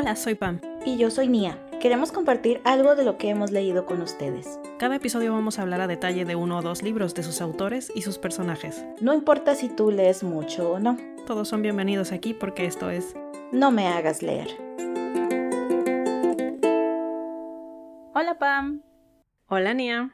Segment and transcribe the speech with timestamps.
[0.00, 0.60] Hola, soy Pam.
[0.86, 1.58] Y yo soy Nia.
[1.80, 4.60] Queremos compartir algo de lo que hemos leído con ustedes.
[4.78, 7.90] Cada episodio vamos a hablar a detalle de uno o dos libros de sus autores
[7.92, 8.86] y sus personajes.
[9.00, 10.96] No importa si tú lees mucho o no.
[11.26, 13.16] Todos son bienvenidos aquí porque esto es...
[13.50, 14.46] No me hagas leer.
[18.14, 18.84] Hola Pam.
[19.48, 20.12] Hola Nia.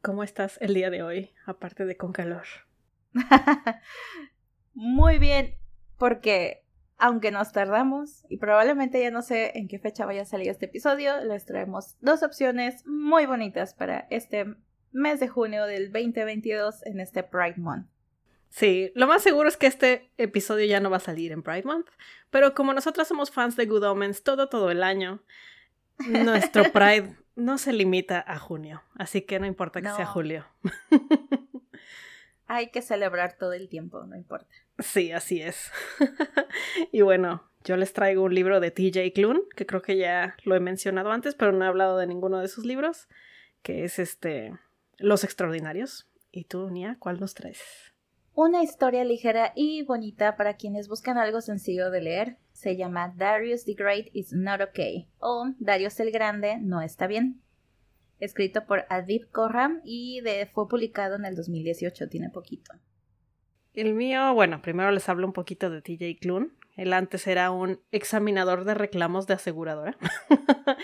[0.00, 2.46] ¿Cómo estás el día de hoy, aparte de con calor?
[4.74, 5.56] Muy bien,
[5.98, 6.63] porque
[6.98, 10.66] aunque nos tardamos y probablemente ya no sé en qué fecha vaya a salir este
[10.66, 14.56] episodio, les traemos dos opciones muy bonitas para este
[14.92, 17.88] mes de junio del 2022 en este Pride Month.
[18.50, 21.64] Sí, lo más seguro es que este episodio ya no va a salir en Pride
[21.64, 21.88] Month,
[22.30, 25.20] pero como nosotras somos fans de Good Omens todo todo el año,
[25.98, 30.46] nuestro Pride no se limita a junio, así que no importa que sea julio.
[32.46, 34.54] Hay que celebrar todo el tiempo, no importa.
[34.78, 35.70] Sí, así es.
[36.92, 40.54] y bueno, yo les traigo un libro de TJ Klune, que creo que ya lo
[40.54, 43.08] he mencionado antes, pero no he hablado de ninguno de sus libros,
[43.62, 44.52] que es este
[44.98, 46.08] Los Extraordinarios.
[46.30, 47.62] ¿Y tú, Nia, cuál nos traes?
[48.34, 52.36] Una historia ligera y bonita para quienes buscan algo sencillo de leer.
[52.52, 57.43] Se llama Darius the Great is not okay o Darius el Grande no está bien.
[58.20, 62.72] Escrito por Adib Korram y de, fue publicado en el 2018, tiene poquito.
[63.74, 66.50] El mío, bueno, primero les hablo un poquito de TJ Klune.
[66.76, 69.96] Él antes era un examinador de reclamos de aseguradora.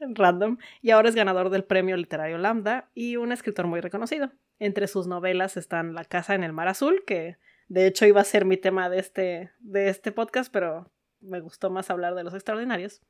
[0.00, 0.58] Random.
[0.80, 4.32] Y ahora es ganador del premio literario Lambda y un escritor muy reconocido.
[4.58, 7.36] Entre sus novelas están La casa en el mar azul, que
[7.68, 10.90] de hecho iba a ser mi tema de este, de este podcast, pero
[11.20, 13.02] me gustó más hablar de los extraordinarios.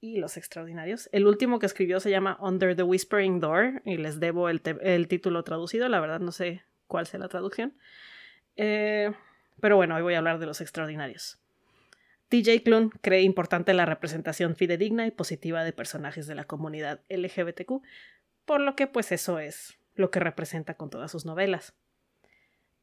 [0.00, 1.08] Y los extraordinarios.
[1.12, 5.08] El último que escribió se llama Under the Whispering Door y les debo el, el
[5.08, 7.76] título traducido, la verdad no sé cuál sea la traducción.
[8.56, 9.12] Eh,
[9.60, 11.40] pero bueno, hoy voy a hablar de los extraordinarios.
[12.28, 17.82] TJ Klune cree importante la representación fidedigna y positiva de personajes de la comunidad LGBTQ,
[18.44, 21.74] por lo que pues eso es lo que representa con todas sus novelas.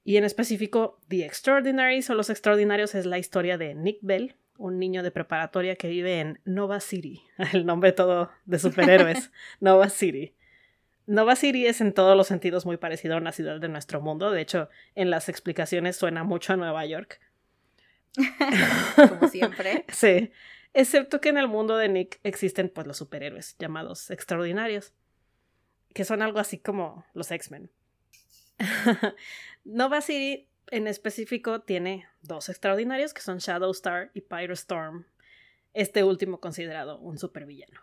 [0.04, 4.80] Y en específico, The Extraordinaries o Los Extraordinarios es la historia de Nick Bell, un
[4.80, 7.24] niño de preparatoria que vive en Nova City,
[7.54, 10.34] el nombre todo de superhéroes, Nova City,
[11.08, 14.32] Nova City es en todos los sentidos muy parecido a una ciudad de nuestro mundo.
[14.32, 17.20] De hecho, en las explicaciones suena mucho a Nueva York.
[18.96, 19.86] Como siempre.
[19.94, 20.32] sí.
[20.74, 24.94] Excepto que en el mundo de Nick existen pues los superhéroes llamados extraordinarios.
[25.94, 27.70] Que son algo así como los X-Men.
[29.64, 35.06] Nova City en específico tiene dos extraordinarios que son Shadow Star y Pyro Storm.
[35.74, 37.82] Este último considerado un supervillano.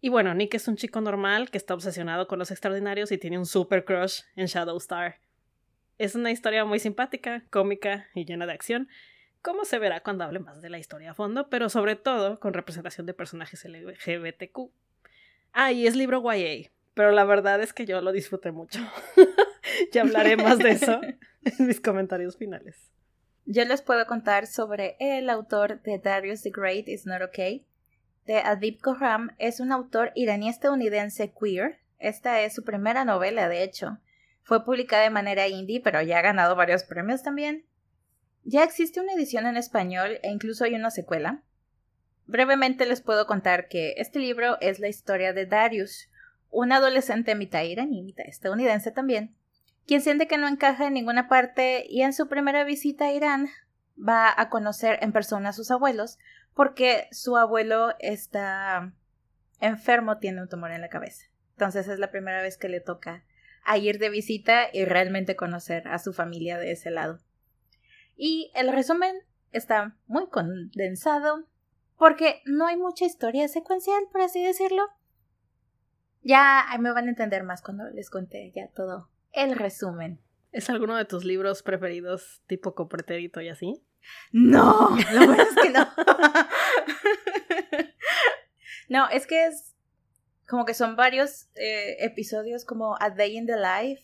[0.00, 3.38] Y bueno, Nick es un chico normal que está obsesionado con los extraordinarios y tiene
[3.38, 5.20] un super crush en Shadow Star.
[5.98, 8.88] Es una historia muy simpática, cómica y llena de acción,
[9.42, 12.52] como se verá cuando hable más de la historia a fondo, pero sobre todo con
[12.52, 14.72] representación de personajes LGBTQ.
[15.52, 18.80] Ah, y es libro YA, pero la verdad es que yo lo disfruté mucho.
[19.92, 21.00] ya hablaré más de eso
[21.44, 22.90] en mis comentarios finales.
[23.44, 27.66] Yo les puedo contar sobre el autor de Darius the Great is Not Okay,
[28.26, 31.80] de Adib Khorram es un autor iraní-estadounidense queer.
[31.98, 33.98] Esta es su primera novela, de hecho.
[34.42, 37.64] Fue publicada de manera indie, pero ya ha ganado varios premios también.
[38.44, 41.42] Ya existe una edición en español e incluso hay una secuela.
[42.26, 46.08] Brevemente les puedo contar que este libro es la historia de Darius,
[46.50, 49.34] un adolescente mitad iraní, mitad estadounidense también,
[49.86, 53.48] quien siente que no encaja en ninguna parte y en su primera visita a Irán
[53.98, 56.18] va a conocer en persona a sus abuelos,
[56.54, 58.92] porque su abuelo está
[59.60, 61.26] enfermo, tiene un tumor en la cabeza.
[61.52, 63.24] Entonces es la primera vez que le toca
[63.64, 67.20] a ir de visita y realmente conocer a su familia de ese lado.
[68.16, 69.16] Y el resumen
[69.52, 71.44] está muy condensado
[71.96, 74.82] porque no hay mucha historia secuencial, por así decirlo.
[76.22, 80.20] Ya me van a entender más cuando les conté ya todo el resumen.
[80.52, 83.82] ¿Es alguno de tus libros preferidos tipo copreterito y así?
[84.32, 85.88] No, lo bueno es que no.
[88.88, 89.74] no, es que es
[90.46, 94.02] como que son varios eh, episodios como A Day in the Life.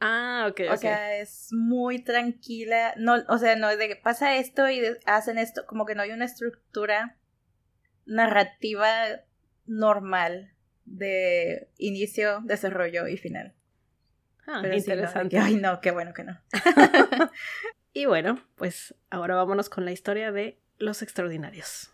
[0.00, 0.62] Ah, ok.
[0.72, 2.94] O sea, es muy tranquila.
[2.96, 6.02] No, o sea, no es de que pasa esto y hacen esto, como que no
[6.02, 7.18] hay una estructura
[8.06, 8.88] narrativa
[9.66, 10.54] normal
[10.86, 13.54] de inicio, desarrollo y final.
[14.52, 15.38] Ah, interesante.
[15.38, 16.38] ay, no, qué bueno que no.
[17.92, 21.90] Y bueno, pues ahora vámonos con la historia de Los Extraordinarios.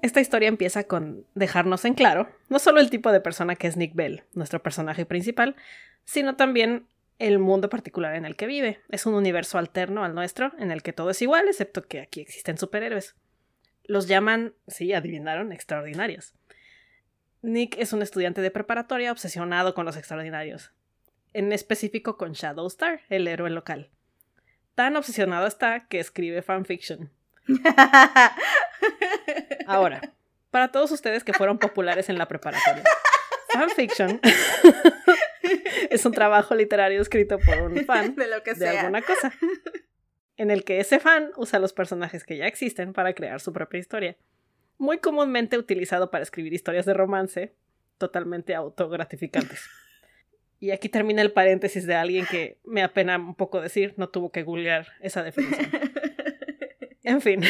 [0.00, 3.76] Esta historia empieza con dejarnos en claro no solo el tipo de persona que es
[3.76, 5.56] Nick Bell, nuestro personaje principal,
[6.04, 6.86] sino también
[7.18, 8.80] el mundo particular en el que vive.
[8.88, 12.20] Es un universo alterno al nuestro, en el que todo es igual, excepto que aquí
[12.20, 13.14] existen superhéroes.
[13.84, 16.34] Los llaman, sí, adivinaron, extraordinarios.
[17.44, 20.72] Nick es un estudiante de preparatoria obsesionado con los extraordinarios,
[21.34, 23.90] en específico con Shadow Star, el héroe local.
[24.74, 27.10] Tan obsesionado está que escribe fanfiction.
[29.66, 30.00] Ahora,
[30.50, 32.82] para todos ustedes que fueron populares en la preparatoria,
[33.52, 34.22] fanfiction
[35.90, 39.34] es un trabajo literario escrito por un fan de lo que de alguna cosa,
[40.38, 43.80] en el que ese fan usa los personajes que ya existen para crear su propia
[43.80, 44.16] historia.
[44.78, 47.54] Muy comúnmente utilizado para escribir historias de romance
[47.98, 49.60] totalmente autogratificantes.
[50.60, 54.32] Y aquí termina el paréntesis de alguien que me apena un poco decir, no tuvo
[54.32, 55.68] que googlear esa definición.
[57.04, 57.42] En fin,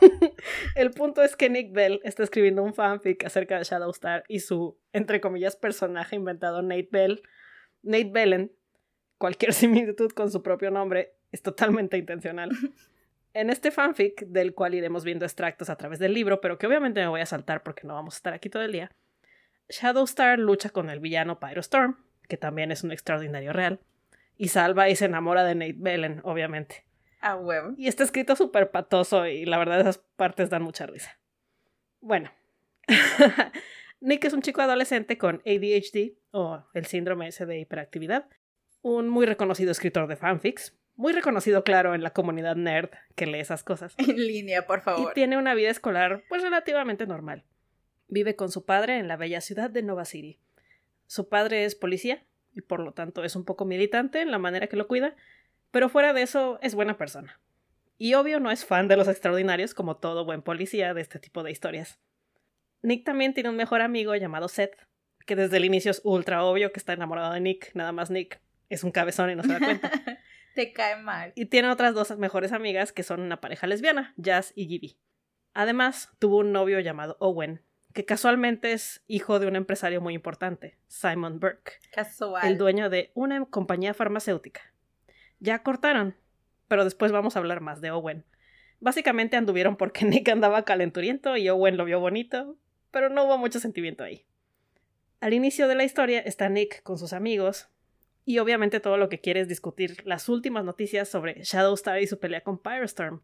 [0.74, 4.78] el punto es que Nick Bell está escribiendo un fanfic acerca de Shadowstar y su,
[4.92, 7.22] entre comillas, personaje inventado Nate Bell,
[7.82, 8.52] Nate Bellen.
[9.16, 12.50] Cualquier similitud con su propio nombre es totalmente intencional.
[13.32, 17.00] En este fanfic, del cual iremos viendo extractos a través del libro, pero que obviamente
[17.00, 18.90] me voy a saltar porque no vamos a estar aquí todo el día,
[19.70, 21.96] Shadowstar lucha con el villano Pyrostorm,
[22.28, 23.80] que también es un extraordinario real,
[24.36, 26.84] y salva y se enamora de Nate Bellen, obviamente.
[27.20, 27.74] A huevo.
[27.76, 31.18] Y está escrito súper patoso y la verdad esas partes dan mucha risa.
[32.00, 32.32] Bueno,
[34.00, 38.28] Nick es un chico adolescente con ADHD o el síndrome ese de hiperactividad,
[38.82, 43.40] un muy reconocido escritor de fanfics, muy reconocido claro en la comunidad nerd que lee
[43.40, 45.12] esas cosas, En línea, por y favor.
[45.14, 47.44] tiene una vida escolar pues relativamente normal.
[48.08, 50.38] Vive con su padre en la bella ciudad de Nova City.
[51.06, 52.22] Su padre es policía
[52.54, 55.16] y por lo tanto es un poco militante en la manera que lo cuida,
[55.70, 57.40] pero fuera de eso es buena persona.
[57.96, 61.42] Y obvio no es fan de los extraordinarios como todo buen policía de este tipo
[61.42, 61.98] de historias.
[62.82, 64.76] Nick también tiene un mejor amigo llamado Seth,
[65.24, 68.40] que desde el inicio es ultra obvio que está enamorado de Nick, nada más Nick
[68.68, 69.90] es un cabezón y no se da cuenta.
[70.60, 71.32] Te cae mal.
[71.36, 74.98] Y tiene otras dos mejores amigas que son una pareja lesbiana, Jazz y Gibby.
[75.54, 77.62] Además, tuvo un novio llamado Owen,
[77.94, 82.46] que casualmente es hijo de un empresario muy importante, Simon Burke, Casual.
[82.46, 84.60] el dueño de una compañía farmacéutica.
[85.38, 86.14] Ya cortaron,
[86.68, 88.26] pero después vamos a hablar más de Owen.
[88.80, 92.58] Básicamente anduvieron porque Nick andaba calenturiento y Owen lo vio bonito,
[92.90, 94.26] pero no hubo mucho sentimiento ahí.
[95.20, 97.70] Al inicio de la historia está Nick con sus amigos,
[98.24, 102.18] y obviamente todo lo que quiere es discutir las últimas noticias sobre Shadowstar y su
[102.18, 103.22] pelea con Pyrostorm.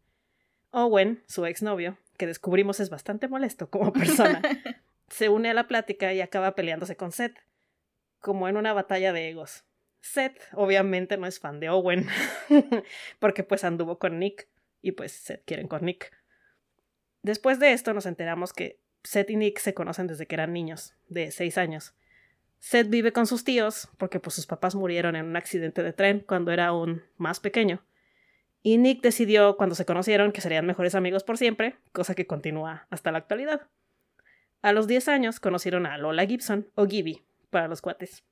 [0.71, 4.43] Owen, su exnovio, que descubrimos es bastante molesto como persona,
[5.09, 7.37] se une a la plática y acaba peleándose con Seth,
[8.19, 9.65] como en una batalla de egos.
[10.01, 12.07] Seth obviamente no es fan de Owen,
[13.19, 14.49] porque pues anduvo con Nick
[14.83, 16.13] y pues Seth quieren con Nick.
[17.23, 20.95] Después de esto nos enteramos que Seth y Nick se conocen desde que eran niños,
[21.09, 21.95] de 6 años.
[22.59, 26.25] Seth vive con sus tíos porque pues sus papás murieron en un accidente de tren
[26.27, 27.85] cuando era aún más pequeño.
[28.63, 32.87] Y Nick decidió cuando se conocieron que serían mejores amigos por siempre, cosa que continúa
[32.91, 33.69] hasta la actualidad.
[34.63, 38.25] A los 10 años conocieron a Lola Gibson, o Gibby, para los cuates,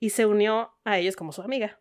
[0.00, 1.78] y se unió a ellos como su amiga.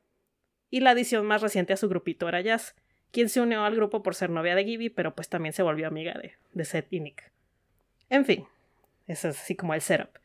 [0.69, 2.75] Y la adición más reciente a su grupito era Jazz,
[3.11, 5.87] quien se unió al grupo por ser novia de Gibby, pero pues también se volvió
[5.87, 7.31] amiga de, de Seth y Nick.
[8.09, 8.45] En fin,
[9.07, 10.19] eso es así como el setup.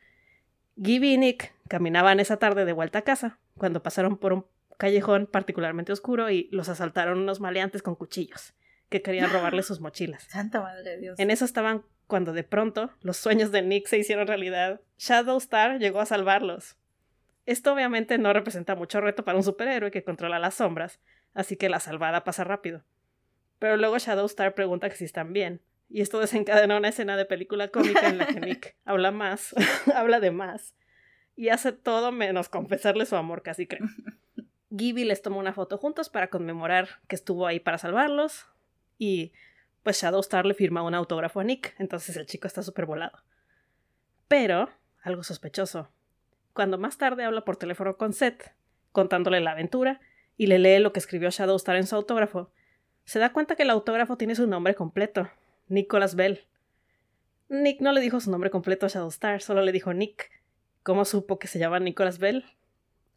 [0.76, 4.46] Gibby y Nick caminaban esa tarde de vuelta a casa, cuando pasaron por un
[4.78, 8.54] callejón particularmente oscuro y los asaltaron unos maleantes con cuchillos,
[8.88, 10.24] que querían robarle sus mochilas.
[10.24, 11.18] Santa madre de Dios.
[11.18, 14.80] En eso estaban cuando de pronto los sueños de Nick se hicieron realidad.
[14.98, 16.76] Shadowstar llegó a salvarlos.
[17.46, 21.00] Esto obviamente no representa mucho reto para un superhéroe que controla las sombras,
[21.34, 22.84] así que la salvada pasa rápido.
[23.58, 25.60] Pero luego Shadowstar pregunta que si están bien,
[25.92, 29.54] y esto desencadena una escena de película cómica en la que Nick habla más,
[29.94, 30.74] habla de más,
[31.36, 33.86] y hace todo menos confesarle su amor, casi creo.
[34.74, 38.46] Gibby les toma una foto juntos para conmemorar que estuvo ahí para salvarlos,
[38.96, 39.32] y
[39.82, 43.18] pues Shadowstar le firma un autógrafo a Nick, entonces el chico está súper volado.
[44.28, 44.70] Pero,
[45.02, 45.90] algo sospechoso,
[46.54, 48.54] cuando más tarde habla por teléfono con Seth,
[48.92, 50.00] contándole la aventura,
[50.38, 52.50] y le lee lo que escribió Shadowstar en su autógrafo,
[53.04, 55.28] se da cuenta que el autógrafo tiene su nombre completo,
[55.72, 56.46] Nicholas Bell.
[57.48, 60.30] Nick no le dijo su nombre completo a Shadowstar, solo le dijo Nick.
[60.82, 62.44] ¿Cómo supo que se llama Nicholas Bell?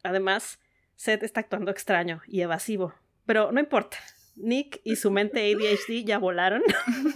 [0.02, 0.58] Además,
[0.94, 2.94] Seth está actuando extraño y evasivo,
[3.26, 3.98] pero no importa.
[4.36, 6.62] Nick y su mente ADHD ya volaron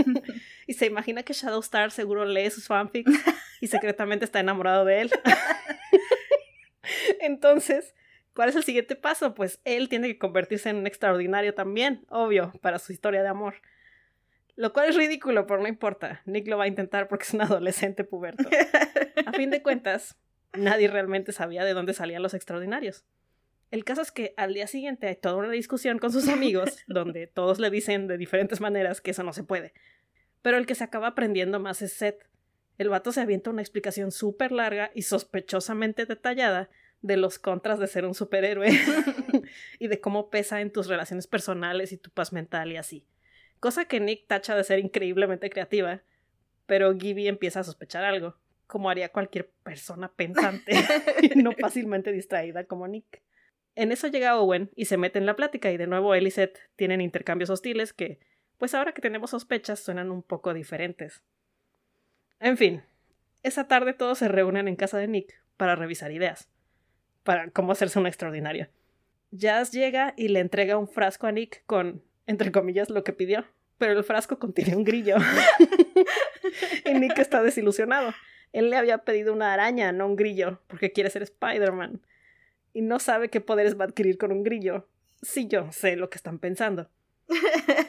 [0.66, 3.12] y se imagina que Shadowstar seguro lee sus fanfics
[3.61, 5.11] y secretamente está enamorado de él.
[7.20, 7.94] Entonces,
[8.35, 9.35] ¿cuál es el siguiente paso?
[9.35, 13.54] Pues él tiene que convertirse en un extraordinario también, obvio, para su historia de amor.
[14.61, 16.21] Lo cual es ridículo, pero no importa.
[16.26, 18.45] Nick lo va a intentar porque es un adolescente puberto.
[19.25, 20.19] A fin de cuentas,
[20.52, 23.07] nadie realmente sabía de dónde salían los extraordinarios.
[23.71, 27.26] El caso es que al día siguiente hay toda una discusión con sus amigos donde
[27.26, 29.73] todos le dicen de diferentes maneras que eso no se puede.
[30.43, 32.29] Pero el que se acaba aprendiendo más es Seth.
[32.76, 36.69] El vato se avienta una explicación súper larga y sospechosamente detallada
[37.00, 38.69] de los contras de ser un superhéroe
[39.79, 43.07] y de cómo pesa en tus relaciones personales y tu paz mental y así.
[43.61, 46.02] Cosa que Nick tacha de ser increíblemente creativa,
[46.67, 48.37] pero Gibby empieza a sospechar algo,
[48.67, 50.73] como haría cualquier persona pensante
[51.23, 53.23] y no fácilmente distraída como Nick.
[53.75, 56.31] En eso llega Owen y se mete en la plática y de nuevo él y
[56.31, 58.19] Seth tienen intercambios hostiles que,
[58.59, 61.23] pues ahora que tenemos sospechas, suenan un poco diferentes.
[62.40, 62.83] En fin,
[63.43, 66.49] esa tarde todos se reúnen en casa de Nick para revisar ideas,
[67.23, 68.69] para cómo hacerse un extraordinario.
[69.31, 73.44] Jazz llega y le entrega un frasco a Nick con, entre comillas, lo que pidió,
[73.76, 75.16] pero el frasco contiene un grillo.
[76.84, 78.14] y Nick está desilusionado.
[78.52, 82.00] Él le había pedido una araña, no un grillo, porque quiere ser Spider-Man.
[82.72, 84.87] Y no sabe qué poderes va a adquirir con un grillo.
[85.22, 86.88] Sí, yo sé lo que están pensando.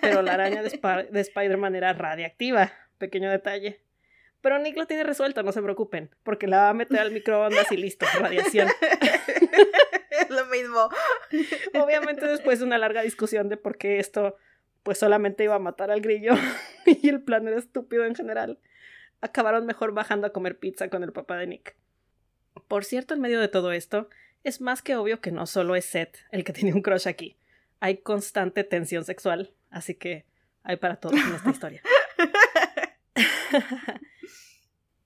[0.02, 0.70] Pero la araña de,
[1.12, 2.74] de Spider-Man era radiactiva.
[2.98, 3.80] Pequeño detalle.
[4.42, 7.72] Pero Nick lo tiene resuelto, no se preocupen, porque la va a meter al microondas
[7.72, 8.70] y listo, radiación.
[10.10, 10.90] Es lo mismo.
[11.74, 14.36] Obviamente después de una larga discusión de por qué esto
[14.84, 16.34] pues solamente iba a matar al grillo
[16.86, 18.60] y el plan era estúpido en general,
[19.22, 21.76] acabaron mejor bajando a comer pizza con el papá de Nick.
[22.68, 24.10] Por cierto, en medio de todo esto,
[24.44, 27.38] es más que obvio que no solo es Seth el que tiene un crush aquí.
[27.80, 30.26] Hay constante tensión sexual, así que
[30.64, 31.82] hay para todos en esta historia.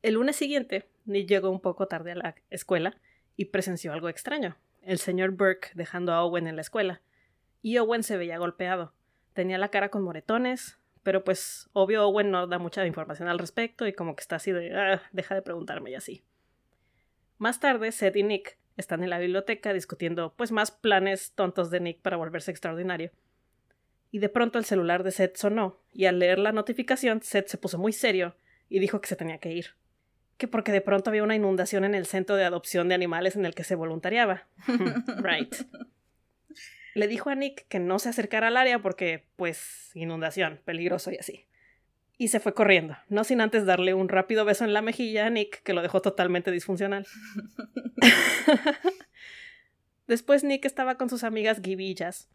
[0.01, 2.97] el lunes siguiente, Nick llegó un poco tarde a la escuela
[3.37, 4.57] y presenció algo extraño.
[4.81, 7.01] El señor Burke dejando a Owen en la escuela.
[7.61, 8.93] Y Owen se veía golpeado.
[9.33, 13.87] Tenía la cara con moretones, pero pues obvio Owen no da mucha información al respecto
[13.87, 16.23] y como que está así de, ah, deja de preguntarme y así.
[17.37, 21.79] Más tarde, Seth y Nick están en la biblioteca discutiendo pues más planes tontos de
[21.79, 23.11] Nick para volverse extraordinario.
[24.11, 27.57] Y de pronto el celular de Seth sonó, y al leer la notificación, Seth se
[27.57, 28.37] puso muy serio
[28.69, 29.75] y dijo que se tenía que ir
[30.37, 33.45] que porque de pronto había una inundación en el centro de adopción de animales en
[33.45, 34.47] el que se voluntariaba.
[35.21, 35.55] right.
[36.93, 41.17] Le dijo a Nick que no se acercara al área porque, pues, inundación, peligroso y
[41.17, 41.45] así.
[42.17, 45.29] Y se fue corriendo, no sin antes darle un rápido beso en la mejilla a
[45.29, 47.05] Nick, que lo dejó totalmente disfuncional.
[50.07, 52.29] Después Nick estaba con sus amigas Gibillas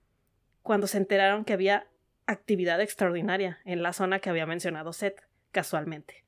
[0.62, 1.86] cuando se enteraron que había
[2.26, 6.24] actividad extraordinaria en la zona que había mencionado Seth, casualmente.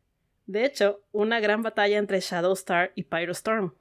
[0.53, 3.73] De hecho, una gran batalla entre Shadowstar y Pyrostorm.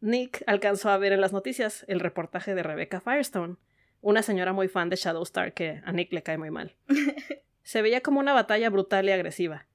[0.00, 3.56] Nick alcanzó a ver en las noticias el reportaje de Rebecca Firestone,
[4.02, 6.76] una señora muy fan de Shadowstar que a Nick le cae muy mal.
[7.64, 9.66] Se veía como una batalla brutal y agresiva.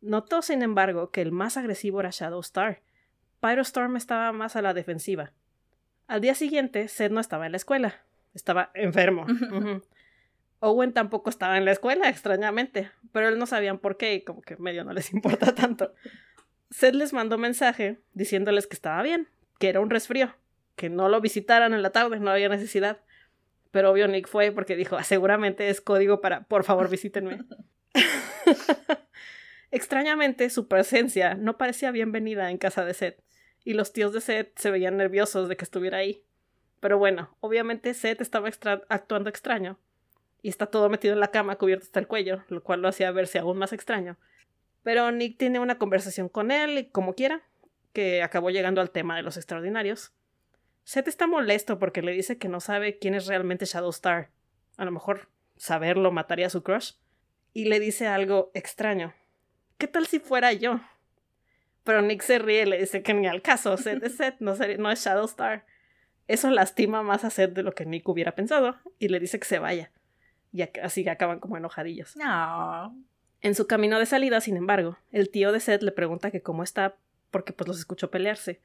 [0.00, 2.80] Notó, sin embargo, que el más agresivo era Shadowstar.
[3.40, 5.32] Pyrostorm estaba más a la defensiva.
[6.06, 8.02] Al día siguiente, Seth no estaba en la escuela.
[8.34, 9.26] Estaba enfermo.
[10.60, 14.42] Owen tampoco estaba en la escuela, extrañamente, pero él no sabían por qué y como
[14.42, 15.94] que medio no les importa tanto.
[16.70, 20.34] Seth les mandó mensaje diciéndoles que estaba bien, que era un resfrío,
[20.76, 23.00] que no lo visitaran en la tarde, no había necesidad.
[23.70, 27.44] Pero obvio Nick fue porque dijo, ah, seguramente es código para, por favor, visítenme.
[29.70, 33.22] Extrañamente, su presencia no parecía bienvenida en casa de Seth,
[33.64, 36.22] y los tíos de Seth se veían nerviosos de que estuviera ahí.
[36.80, 38.48] Pero bueno, obviamente Seth estaba
[38.88, 39.78] actuando extraño,
[40.42, 43.10] y está todo metido en la cama cubierto hasta el cuello, lo cual lo hacía
[43.10, 44.16] verse aún más extraño.
[44.82, 47.42] Pero Nick tiene una conversación con él, y como quiera,
[47.92, 50.12] que acabó llegando al tema de los extraordinarios.
[50.84, 54.30] Seth está molesto porque le dice que no sabe quién es realmente Shadowstar.
[54.76, 56.92] A lo mejor saberlo mataría a su crush.
[57.52, 59.14] Y le dice algo extraño.
[59.78, 60.80] ¿Qué tal si fuera yo?
[61.82, 64.54] Pero Nick se ríe y le dice que ni al caso, Seth es Seth, no,
[64.54, 65.66] no es Shadowstar.
[66.28, 69.46] Eso lastima más a Seth de lo que Nick hubiera pensado y le dice que
[69.46, 69.90] se vaya
[70.52, 72.16] y así acaban como enojadillos.
[72.16, 72.96] No.
[73.40, 76.62] En su camino de salida, sin embargo, el tío de Seth le pregunta que cómo
[76.62, 76.96] está
[77.30, 78.60] porque pues los escuchó pelearse.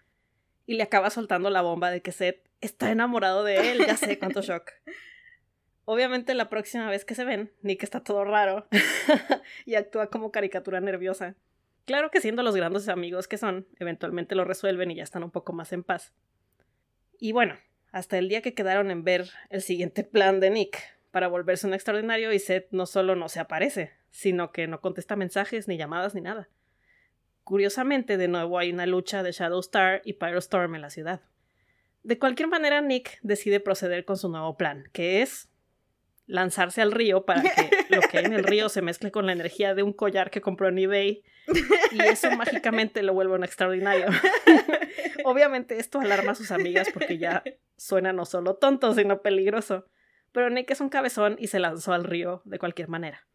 [0.65, 4.17] Y le acaba soltando la bomba de que Seth está enamorado de él, ya sé
[4.17, 4.71] cuánto shock.
[5.85, 8.67] Obviamente la próxima vez que se ven, Nick está todo raro
[9.65, 11.35] y actúa como caricatura nerviosa.
[11.85, 15.31] Claro que siendo los grandes amigos que son, eventualmente lo resuelven y ya están un
[15.31, 16.13] poco más en paz.
[17.19, 17.57] Y bueno,
[17.91, 21.75] hasta el día que quedaron en ver el siguiente plan de Nick, para volverse un
[21.75, 26.15] extraordinario y Seth no solo no se aparece, sino que no contesta mensajes, ni llamadas,
[26.15, 26.49] ni nada.
[27.43, 31.21] Curiosamente, de nuevo hay una lucha de Shadowstar y Pyrostorm en la ciudad.
[32.01, 35.51] De cualquier manera, Nick decide proceder con su nuevo plan, que es
[36.25, 39.33] lanzarse al río para que lo que hay en el río se mezcle con la
[39.33, 41.23] energía de un collar que compró en eBay
[41.91, 44.07] y eso mágicamente lo vuelve un extraordinario.
[45.25, 47.43] Obviamente esto alarma a sus amigas porque ya
[47.77, 49.85] suena no solo tonto, sino peligroso.
[50.33, 53.25] Pero Nick es un cabezón y se lanzó al río de cualquier manera.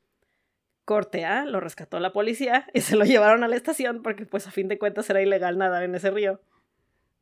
[0.84, 4.46] Corte A, lo rescató la policía y se lo llevaron a la estación porque pues
[4.46, 6.40] a fin de cuentas era ilegal nadar en ese río.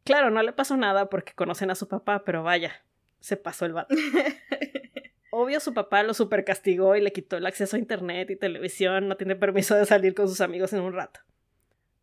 [0.05, 2.85] Claro, no le pasó nada porque conocen a su papá, pero vaya,
[3.21, 3.95] se pasó el vato.
[5.31, 9.09] Obvio su papá lo super castigó y le quitó el acceso a internet y televisión,
[9.09, 11.21] no tiene permiso de salir con sus amigos en un rato.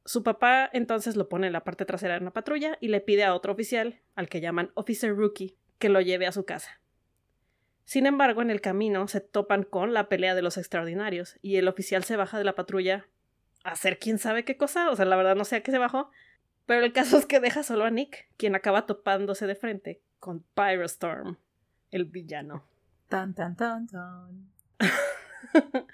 [0.05, 3.23] Su papá entonces lo pone en la parte trasera de una patrulla y le pide
[3.23, 6.82] a otro oficial, al que llaman Officer Rookie, que lo lleve a su casa.
[7.85, 11.67] Sin embargo, en el camino se topan con la pelea de los extraordinarios y el
[11.67, 13.07] oficial se baja de la patrulla
[13.63, 15.77] a hacer quién sabe qué cosa, o sea, la verdad no sé a qué se
[15.77, 16.09] bajó,
[16.65, 20.43] pero el caso es que deja solo a Nick, quien acaba topándose de frente con
[20.55, 21.37] Pyrostorm,
[21.91, 22.63] el villano.
[23.09, 24.49] Tan, tan, tan, tan.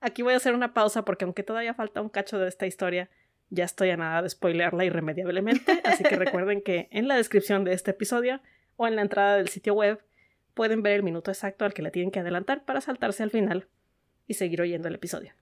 [0.00, 3.10] Aquí voy a hacer una pausa porque aunque todavía falta un cacho de esta historia,
[3.50, 7.72] ya estoy a nada de spoilearla irremediablemente, así que recuerden que en la descripción de
[7.72, 8.40] este episodio
[8.76, 10.00] o en la entrada del sitio web
[10.58, 13.68] pueden ver el minuto exacto al que le tienen que adelantar para saltarse al final
[14.26, 15.32] y seguir oyendo el episodio.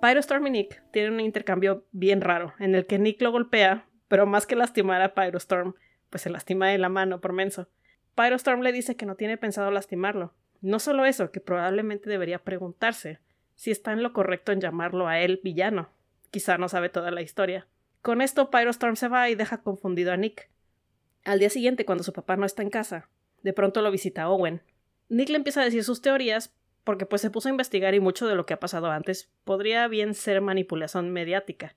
[0.00, 4.24] Pyrostorm y Nick tienen un intercambio bien raro, en el que Nick lo golpea, pero
[4.24, 5.74] más que lastimar a Pyrostorm,
[6.10, 7.68] pues se lastima de la mano por menso.
[8.14, 10.32] Pyrostorm le dice que no tiene pensado lastimarlo.
[10.60, 13.18] No solo eso, que probablemente debería preguntarse
[13.56, 15.90] si está en lo correcto en llamarlo a él villano.
[16.30, 17.66] Quizá no sabe toda la historia.
[18.00, 20.48] Con esto, Pyrostorm se va y deja confundido a Nick.
[21.28, 23.10] Al día siguiente, cuando su papá no está en casa,
[23.42, 24.62] de pronto lo visita Owen.
[25.10, 26.54] Nick le empieza a decir sus teorías,
[26.84, 29.86] porque pues se puso a investigar y mucho de lo que ha pasado antes podría
[29.88, 31.76] bien ser manipulación mediática.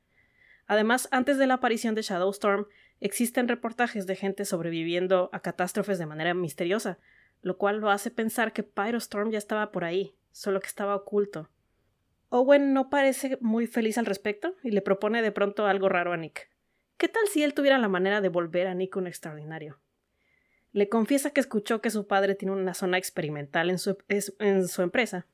[0.67, 2.67] Además, antes de la aparición de Shadowstorm,
[3.01, 6.97] existen reportajes de gente sobreviviendo a catástrofes de manera misteriosa,
[7.41, 11.49] lo cual lo hace pensar que Pyrostorm ya estaba por ahí, solo que estaba oculto.
[12.29, 16.17] Owen no parece muy feliz al respecto y le propone de pronto algo raro a
[16.17, 16.50] Nick.
[17.01, 19.79] ¿Qué tal si él tuviera la manera de volver a Nick un extraordinario?
[20.71, 25.25] Le confiesa que escuchó que su padre tiene una zona experimental en su, empresa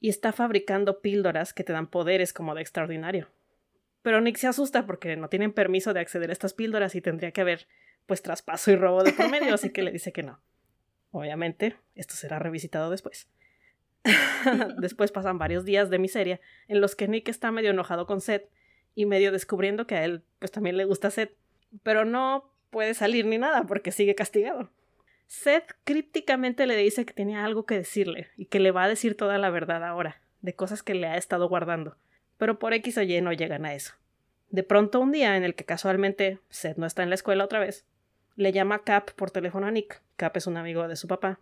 [0.00, 3.28] y está fabricando píldoras que te dan poderes como de extraordinario.
[4.00, 7.30] Pero Nick se asusta porque no tienen permiso de acceder a estas píldoras y tendría
[7.30, 7.68] que haber
[8.06, 10.40] pues traspaso y robo de por medio, así que le dice que no.
[11.10, 13.28] Obviamente, esto será revisitado después.
[14.78, 18.48] después pasan varios días de miseria en los que Nick está medio enojado con Seth
[18.96, 21.36] y medio descubriendo que a él pues también le gusta Seth,
[21.84, 24.70] pero no puede salir ni nada porque sigue castigado.
[25.28, 29.16] Seth crípticamente le dice que tiene algo que decirle y que le va a decir
[29.16, 31.96] toda la verdad ahora, de cosas que le ha estado guardando,
[32.38, 33.92] pero por X o Y no llegan a eso.
[34.48, 37.58] De pronto un día en el que casualmente Seth no está en la escuela otra
[37.58, 37.84] vez,
[38.36, 40.02] le llama Cap por teléfono a Nick.
[40.16, 41.40] Cap es un amigo de su papá.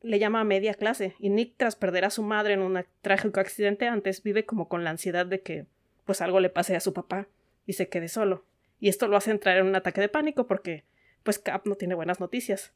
[0.00, 3.40] Le llama a media clase y Nick, tras perder a su madre en un trágico
[3.40, 5.66] accidente antes, vive como con la ansiedad de que
[6.08, 7.28] pues algo le pase a su papá
[7.66, 8.44] y se quede solo
[8.80, 10.84] y esto lo hace entrar en un ataque de pánico porque,
[11.22, 12.72] pues, Cap no tiene buenas noticias.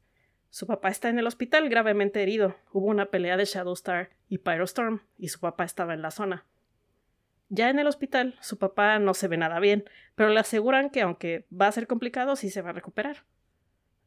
[0.50, 2.56] Su papá está en el hospital gravemente herido.
[2.72, 6.44] Hubo una pelea de Shadowstar y Pyrostorm, y su papá estaba en la zona.
[7.48, 11.02] Ya en el hospital, su papá no se ve nada bien, pero le aseguran que
[11.02, 13.24] aunque va a ser complicado, sí se va a recuperar.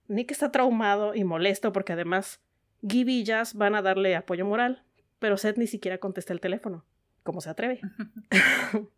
[0.08, 2.42] Nick está traumado y molesto porque además
[2.88, 4.84] Gibby y Jazz van a darle apoyo moral,
[5.20, 6.86] pero Seth ni siquiera contesta el teléfono.
[7.24, 7.82] ¿Cómo se atreve?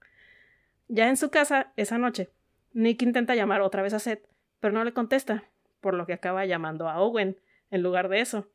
[0.88, 2.30] ya en su casa, esa noche,
[2.74, 4.28] Nick intenta llamar otra vez a Seth,
[4.60, 5.44] pero no le contesta,
[5.82, 7.40] por lo que acaba llamando a Owen,
[7.72, 8.50] en lugar de eso,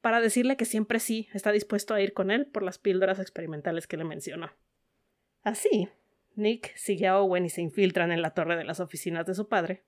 [0.00, 3.86] para decirle que siempre sí está dispuesto a ir con él por las píldoras experimentales
[3.86, 4.50] que le mencionó.
[5.42, 5.88] Así,
[6.34, 9.48] Nick sigue a Owen y se infiltran en la torre de las oficinas de su
[9.48, 9.84] padre,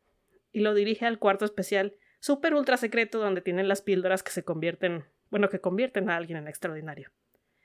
[0.52, 4.44] y lo dirige al cuarto especial, super ultra secreto donde tienen las píldoras que se
[4.44, 7.10] convierten, bueno, que convierten a alguien en extraordinario.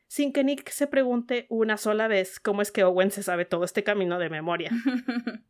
[0.08, 3.64] Sin que Nick se pregunte una sola vez cómo es que Owen se sabe todo
[3.64, 4.72] este camino de memoria.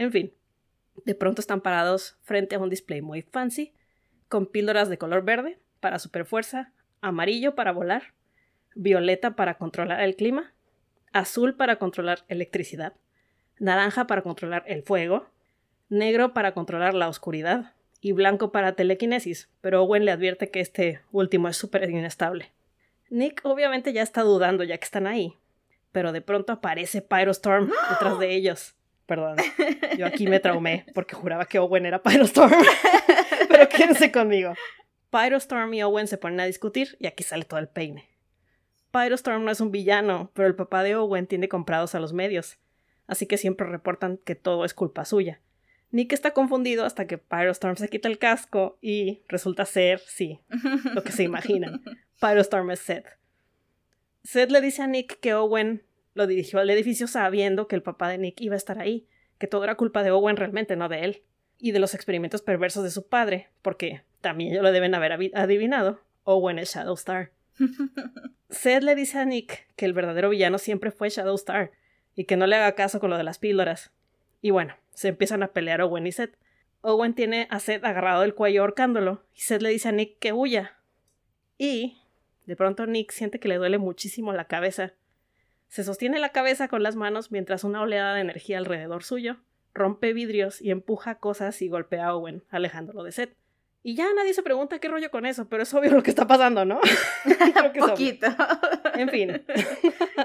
[0.00, 0.32] En fin,
[1.04, 3.74] de pronto están parados frente a un display muy fancy,
[4.28, 8.14] con píldoras de color verde para superfuerza, amarillo para volar,
[8.76, 10.54] violeta para controlar el clima,
[11.12, 12.94] azul para controlar electricidad,
[13.58, 15.26] naranja para controlar el fuego,
[15.88, 21.00] negro para controlar la oscuridad y blanco para telequinesis, pero Owen le advierte que este
[21.10, 22.52] último es súper inestable.
[23.10, 25.34] Nick obviamente ya está dudando ya que están ahí,
[25.92, 28.74] pero de pronto aparece Pyrostorm detrás de ellos.
[29.06, 29.36] Perdón,
[29.96, 32.52] yo aquí me traumé porque juraba que Owen era Pyrostorm.
[33.48, 34.52] Pero quédense conmigo.
[35.10, 38.06] Pyrostorm y Owen se ponen a discutir y aquí sale todo el peine.
[38.90, 42.58] Pyrostorm no es un villano, pero el papá de Owen tiene comprados a los medios,
[43.06, 45.40] así que siempre reportan que todo es culpa suya.
[45.90, 50.40] Nick está confundido hasta que Pyrostorm se quita el casco y resulta ser, sí,
[50.94, 51.82] lo que se imaginan.
[52.20, 53.06] Pyrostorm es Seth.
[54.24, 58.08] Seth le dice a Nick que Owen lo dirigió al edificio sabiendo que el papá
[58.08, 59.06] de Nick iba a estar ahí,
[59.38, 61.22] que todo era culpa de Owen realmente, no de él,
[61.58, 66.00] y de los experimentos perversos de su padre, porque también ellos lo deben haber adivinado,
[66.24, 67.30] Owen es Shadowstar.
[68.50, 71.72] Seth le dice a Nick que el verdadero villano siempre fue Shadowstar
[72.14, 73.92] y que no le haga caso con lo de las píldoras.
[74.40, 76.36] Y bueno, se empiezan a pelear Owen y Seth.
[76.80, 80.32] Owen tiene a Seth agarrado del cuello ahorcándolo y Seth le dice a Nick que
[80.32, 80.76] huya.
[81.58, 81.98] Y
[82.48, 84.94] de pronto Nick siente que le duele muchísimo la cabeza.
[85.66, 89.36] Se sostiene la cabeza con las manos mientras una oleada de energía alrededor suyo
[89.74, 93.36] rompe vidrios y empuja cosas y golpea a Owen, alejándolo de Seth.
[93.82, 96.26] Y ya nadie se pregunta qué rollo con eso, pero es obvio lo que está
[96.26, 96.80] pasando, ¿no?
[97.26, 98.26] Un Poquito.
[98.94, 99.44] En fin.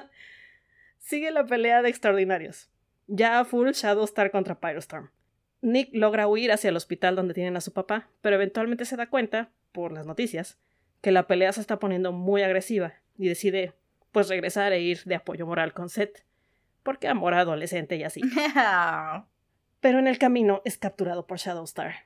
[0.98, 2.70] Sigue la pelea de extraordinarios.
[3.08, 5.12] Ya a full Shadowstar contra Pyrostorm.
[5.62, 9.10] Nick logra huir hacia el hospital donde tienen a su papá, pero eventualmente se da
[9.10, 10.58] cuenta, por las noticias,
[11.04, 13.74] que la pelea se está poniendo muy agresiva y decide,
[14.13, 16.24] pues, regresar e ir de apoyo moral con Seth,
[16.82, 18.22] porque amor adolescente y así.
[19.82, 22.06] pero en el camino es capturado por Shadowstar.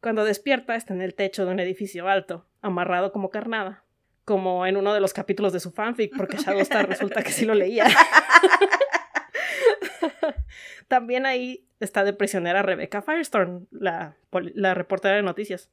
[0.00, 3.84] Cuando despierta está en el techo de un edificio alto, amarrado como carnada,
[4.24, 7.52] como en uno de los capítulos de su fanfic, porque Shadowstar resulta que sí lo
[7.52, 7.84] leía.
[10.88, 14.16] También ahí está de prisionera Rebecca Firestorm, la,
[14.54, 15.70] la reportera de noticias,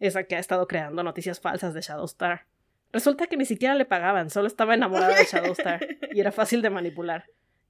[0.00, 2.46] esa que ha estado creando noticias falsas de Shadowstar.
[2.92, 6.70] Resulta que ni siquiera le pagaban, solo estaba enamorada de Shadowstar y era fácil de
[6.70, 7.24] manipular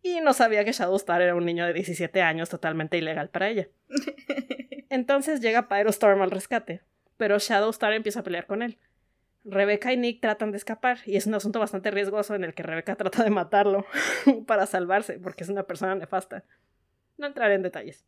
[0.04, 3.68] y no sabía que Shadowstar era un niño de 17 años totalmente ilegal para ella.
[4.90, 6.82] Entonces llega Pyrostorm al rescate,
[7.16, 8.78] pero Shadowstar empieza a pelear con él.
[9.44, 12.62] Rebecca y Nick tratan de escapar y es un asunto bastante riesgoso en el que
[12.62, 13.86] Rebecca trata de matarlo
[14.46, 16.44] para salvarse porque es una persona nefasta.
[17.16, 18.04] No entraré en detalles.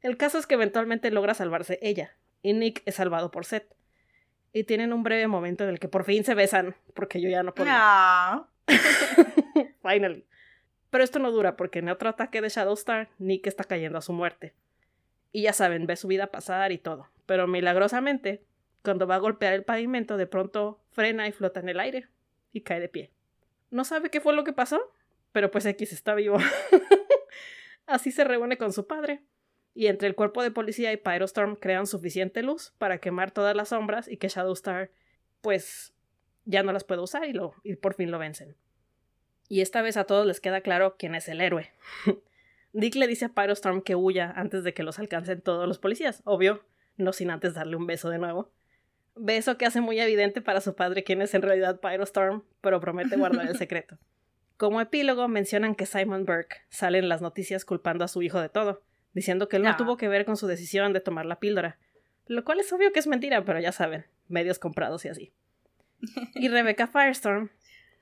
[0.00, 3.74] El caso es que eventualmente logra salvarse ella y Nick es salvado por Seth.
[4.52, 7.42] Y tienen un breve momento en el que por fin se besan porque yo ya
[7.42, 7.70] no puedo.
[9.82, 10.26] Finally.
[10.90, 14.12] Pero esto no dura porque en otro ataque de Shadowstar, Nick está cayendo a su
[14.12, 14.54] muerte.
[15.32, 17.08] Y ya saben, ve su vida pasar y todo.
[17.24, 18.44] Pero milagrosamente,
[18.82, 22.08] cuando va a golpear el pavimento, de pronto frena y flota en el aire.
[22.52, 23.10] Y cae de pie.
[23.70, 24.92] No sabe qué fue lo que pasó,
[25.32, 26.36] pero pues X está vivo.
[27.86, 29.22] Así se reúne con su padre.
[29.74, 33.70] Y entre el cuerpo de policía y Pyrostorm crean suficiente luz para quemar todas las
[33.70, 34.90] sombras y que Shadowstar,
[35.40, 35.94] pues,
[36.44, 38.56] ya no las puede usar y, lo, y por fin lo vencen
[39.52, 41.70] y esta vez a todos les queda claro quién es el héroe.
[42.72, 46.22] Dick le dice a Pyrostorm que huya antes de que los alcancen todos los policías,
[46.24, 46.64] obvio,
[46.96, 48.50] no sin antes darle un beso de nuevo.
[49.14, 53.16] Beso que hace muy evidente para su padre quién es en realidad Pyrostorm, pero promete
[53.16, 53.98] guardar el secreto.
[54.56, 58.48] Como epílogo mencionan que Simon Burke sale en las noticias culpando a su hijo de
[58.48, 58.80] todo,
[59.14, 61.78] diciendo que él no tuvo que ver con su decisión de tomar la píldora,
[62.26, 65.32] lo cual es obvio que es mentira, pero ya saben, medios comprados y así.
[66.34, 67.50] Y Rebecca Firestorm,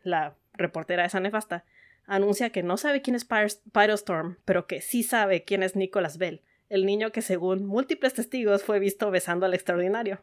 [0.02, 1.64] la reportera esa nefasta,
[2.06, 6.42] anuncia que no sabe quién es Pyrostorm, pero que sí sabe quién es Nicholas Bell,
[6.68, 10.22] el niño que según múltiples testigos fue visto besando al extraordinario.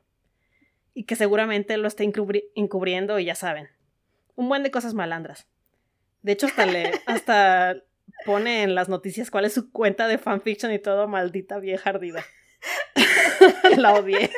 [0.94, 3.70] Y que seguramente lo está encubriendo y ya saben.
[4.36, 5.48] Un buen de cosas malandras.
[6.24, 7.78] De hecho, hasta, le, hasta
[8.26, 12.26] pone en las noticias cuál es su cuenta de fanfiction y todo, maldita vieja ardida.
[13.78, 14.32] La odié.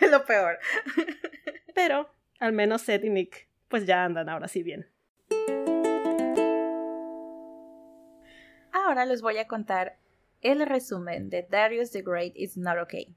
[0.00, 0.58] Es lo peor.
[1.74, 4.90] Pero, al menos Seth y Nick pues ya andan ahora sí bien.
[8.72, 9.96] Ahora les voy a contar
[10.42, 13.14] el resumen de Darius the Great is Not Okay.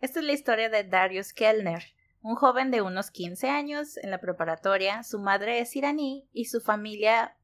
[0.00, 1.82] Esta es la historia de Darius Kellner,
[2.22, 5.02] un joven de unos 15 años en la preparatoria.
[5.02, 7.36] Su madre es iraní y su familia.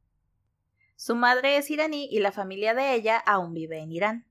[1.03, 4.25] Su madre es iraní y la familia de ella aún vive en Irán.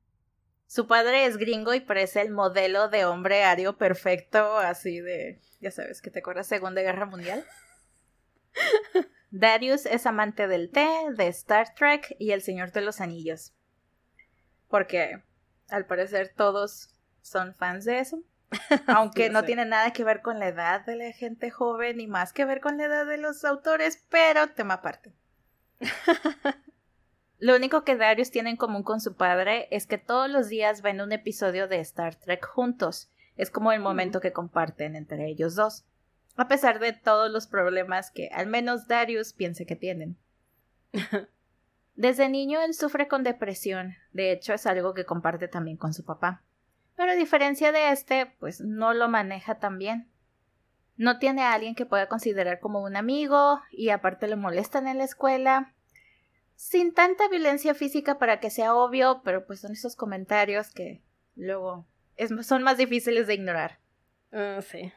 [0.68, 5.42] Su padre es gringo y parece el modelo de hombre ario perfecto, así de.
[5.60, 7.46] Ya sabes, que te acuerdas Segunda Guerra Mundial.
[9.32, 13.54] Darius es amante del té, de Star Trek y El Señor de los Anillos.
[14.70, 15.22] Porque
[15.68, 18.24] al parecer todos son fans de eso.
[18.88, 22.32] Aunque no tiene nada que ver con la edad de la gente joven ni más
[22.32, 25.14] que ver con la edad de los autores, pero tema aparte.
[27.40, 30.82] Lo único que Darius tiene en común con su padre es que todos los días
[30.82, 33.10] ven un episodio de Star Trek juntos.
[33.36, 35.86] Es como el momento que comparten entre ellos dos
[36.36, 40.18] a pesar de todos los problemas que al menos Darius piensa que tienen.
[41.96, 46.04] Desde niño él sufre con depresión, de hecho es algo que comparte también con su
[46.04, 46.42] papá.
[46.96, 50.08] Pero a diferencia de este, pues no lo maneja tan bien.
[51.02, 55.00] No tiene a alguien que pueda considerar como un amigo y aparte le molestan en
[55.00, 55.74] la escuela.
[56.56, 61.02] Sin tanta violencia física para que sea obvio, pero pues son esos comentarios que
[61.36, 61.88] luego
[62.44, 63.80] son más difíciles de ignorar.
[64.32, 64.94] Ah, sí.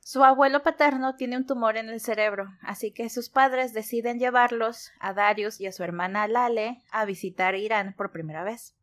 [0.00, 4.92] Su abuelo paterno tiene un tumor en el cerebro, así que sus padres deciden llevarlos,
[5.00, 8.74] a Darius y a su hermana Lale, a visitar Irán por primera vez.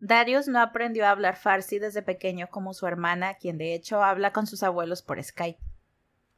[0.00, 4.32] Darius no aprendió a hablar farsi desde pequeño como su hermana, quien de hecho habla
[4.32, 5.60] con sus abuelos por Skype.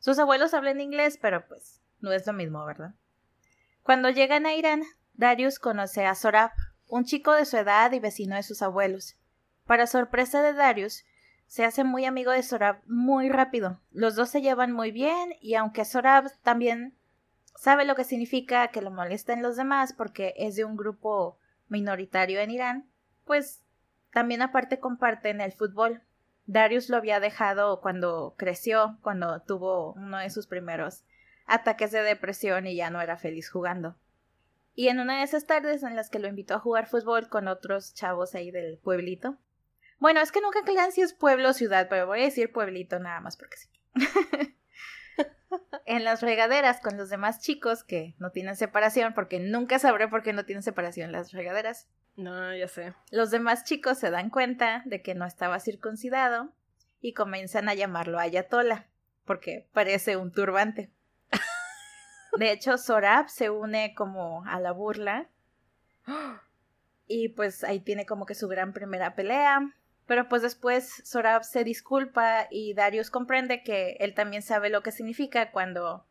[0.01, 2.95] Sus abuelos hablan inglés, pero pues no es lo mismo, ¿verdad?
[3.85, 4.83] Cuando llegan a Irán,
[5.15, 6.51] Darius conoce a Sorab,
[6.89, 9.17] un chico de su edad y vecino de sus abuelos.
[9.65, 11.05] Para sorpresa de Darius,
[11.47, 13.81] se hace muy amigo de Sorab muy rápido.
[13.93, 16.97] Los dos se llevan muy bien y aunque Sorab también
[17.55, 22.41] sabe lo que significa que lo molesten los demás porque es de un grupo minoritario
[22.41, 22.92] en Irán,
[23.25, 23.63] pues
[24.13, 26.03] también aparte comparten el fútbol.
[26.47, 31.05] Darius lo había dejado cuando creció, cuando tuvo uno de sus primeros
[31.47, 33.97] ataques de depresión y ya no era feliz jugando.
[34.75, 37.49] Y en una de esas tardes en las que lo invitó a jugar fútbol con
[37.49, 39.37] otros chavos ahí del pueblito.
[39.99, 42.99] Bueno, es que nunca aclaran si es pueblo o ciudad, pero voy a decir pueblito
[42.99, 43.69] nada más porque sí.
[45.87, 50.23] en las regaderas con los demás chicos que no tienen separación, porque nunca sabré por
[50.23, 51.89] qué no tienen separación las regaderas.
[52.17, 52.95] No, ya sé.
[53.11, 56.53] Los demás chicos se dan cuenta de que no estaba circuncidado
[57.01, 58.87] y comienzan a llamarlo Ayatola,
[59.25, 60.91] porque parece un turbante.
[62.39, 65.29] De hecho, Sorab se une como a la burla.
[67.09, 69.75] Y pues ahí tiene como que su gran primera pelea.
[70.13, 74.93] Pero pues después Sorab se disculpa y Darius comprende que él también sabe lo que
[74.93, 76.05] significa cuando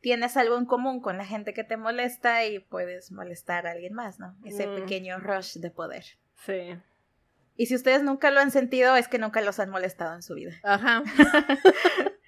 [0.00, 3.94] tienes algo en común con la gente que te molesta y puedes molestar a alguien
[3.94, 4.34] más, ¿no?
[4.44, 4.74] Ese Mm.
[4.74, 6.02] pequeño rush de poder.
[6.44, 6.76] Sí.
[7.56, 10.34] Y si ustedes nunca lo han sentido, es que nunca los han molestado en su
[10.34, 10.54] vida.
[10.64, 11.04] Ajá.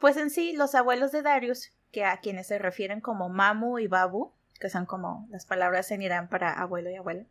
[0.00, 3.86] Pues en sí, los abuelos de Darius, que a quienes se refieren como Mamu y
[3.86, 7.26] Babu, que son como las palabras en Irán para abuelo y abuela,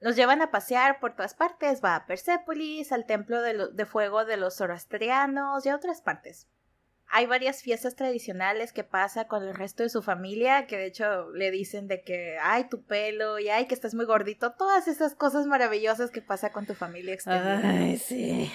[0.00, 4.38] los llevan a pasear por todas partes, va a Persépolis, al templo de, fuego de
[4.38, 6.48] los zoroastrianos y a otras partes.
[7.12, 11.30] Hay varias fiestas tradicionales que pasa con el resto de su familia, que de hecho
[11.32, 15.14] le dicen de que, ay, tu pelo, y ay, que estás muy gordito, todas esas
[15.14, 17.60] cosas maravillosas que pasa con tu familia extendida.
[17.64, 18.50] Ay, sí.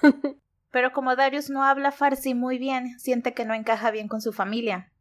[0.70, 4.32] Pero como Darius no habla farsi muy bien, siente que no encaja bien con su
[4.32, 4.92] familia,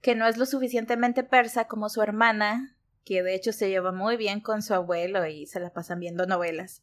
[0.00, 2.73] que no es lo suficientemente persa como su hermana,
[3.04, 6.26] que de hecho se lleva muy bien con su abuelo y se la pasan viendo
[6.26, 6.82] novelas.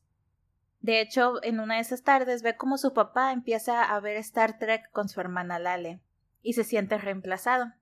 [0.81, 4.57] De hecho, en una de esas tardes ve como su papá empieza a ver Star
[4.57, 5.99] Trek con su hermana Lale
[6.41, 7.73] y se siente reemplazado.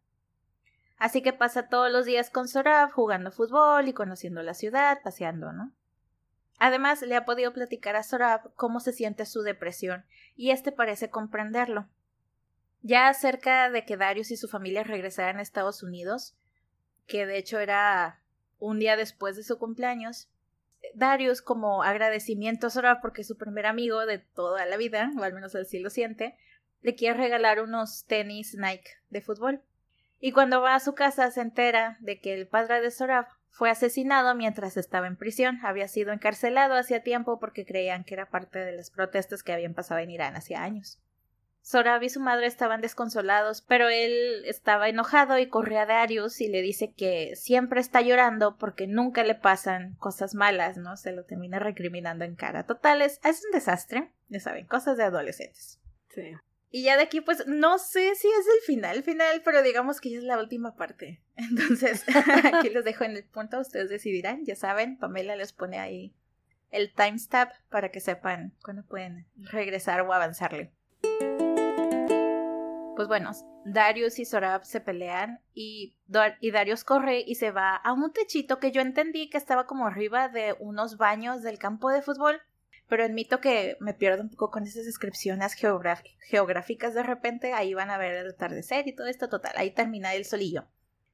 [0.98, 5.54] Así que pasa todos los días con Sorab jugando fútbol y conociendo la ciudad, paseando,
[5.54, 5.72] ¿no?
[6.60, 11.10] Además, le ha podido platicar a Sorab cómo se siente su depresión y este parece
[11.10, 11.88] comprenderlo.
[12.82, 16.36] Ya cerca de que Darius y su familia regresaran a Estados Unidos,
[17.08, 18.19] que de hecho era
[18.60, 20.30] un día después de su cumpleaños,
[20.94, 25.24] Darius, como agradecimiento a Sorab porque es su primer amigo de toda la vida, o
[25.24, 26.38] al menos él sí lo siente,
[26.82, 29.62] le quiere regalar unos tenis Nike de fútbol.
[30.20, 33.70] Y cuando va a su casa se entera de que el padre de Sorab fue
[33.70, 35.60] asesinado mientras estaba en prisión.
[35.64, 39.74] Había sido encarcelado hacía tiempo porque creían que era parte de las protestas que habían
[39.74, 41.00] pasado en Irán hacía años.
[41.62, 46.48] Sorab y su madre estaban desconsolados, pero él estaba enojado y corre a Darius y
[46.48, 50.98] le dice que siempre está llorando porque nunca le pasan cosas malas, ¿no?
[50.98, 52.66] Se lo termina recriminando en cara.
[52.66, 55.80] Total, es, es un desastre, ya saben, cosas de adolescentes.
[56.10, 56.34] Sí.
[56.72, 60.12] Y ya de aquí, pues, no sé si es el final, final, pero digamos que
[60.12, 61.22] ya es la última parte.
[61.36, 62.06] Entonces,
[62.54, 66.14] aquí les dejo en el punto, ustedes decidirán, ya saben, Pamela les pone ahí
[66.72, 70.72] el timestamp para que sepan cuándo pueden regresar o avanzarle.
[73.00, 73.32] Pues bueno,
[73.64, 78.12] Darius y Sorab se pelean y, Dar- y Darius corre y se va a un
[78.12, 82.42] techito que yo entendí que estaba como arriba de unos baños del campo de fútbol,
[82.90, 87.90] pero admito que me pierdo un poco con esas descripciones geográficas de repente, ahí van
[87.90, 90.66] a ver el atardecer y todo esto, total, ahí termina el solillo.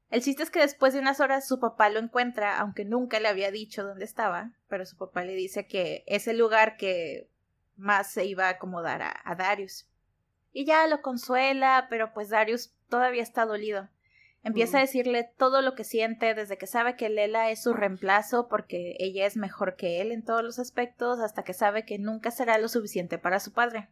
[0.09, 3.27] El chiste es que después de unas horas su papá lo encuentra, aunque nunca le
[3.27, 7.29] había dicho dónde estaba, pero su papá le dice que es el lugar que
[7.77, 9.85] más se iba a acomodar a, a Darius.
[10.57, 13.89] Y ya lo consuela, pero pues Darius todavía está dolido.
[14.41, 14.77] Empieza Mm.
[14.77, 18.95] a decirle todo lo que siente desde que sabe que Lela es su reemplazo porque
[18.99, 22.57] ella es mejor que él en todos los aspectos hasta que sabe que nunca será
[22.57, 23.89] lo suficiente para su padre.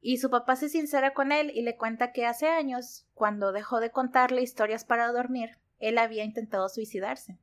[0.00, 3.80] Y su papá se sincera con él y le cuenta que hace años, cuando dejó
[3.80, 7.36] de contarle historias para dormir, él había intentado suicidarse.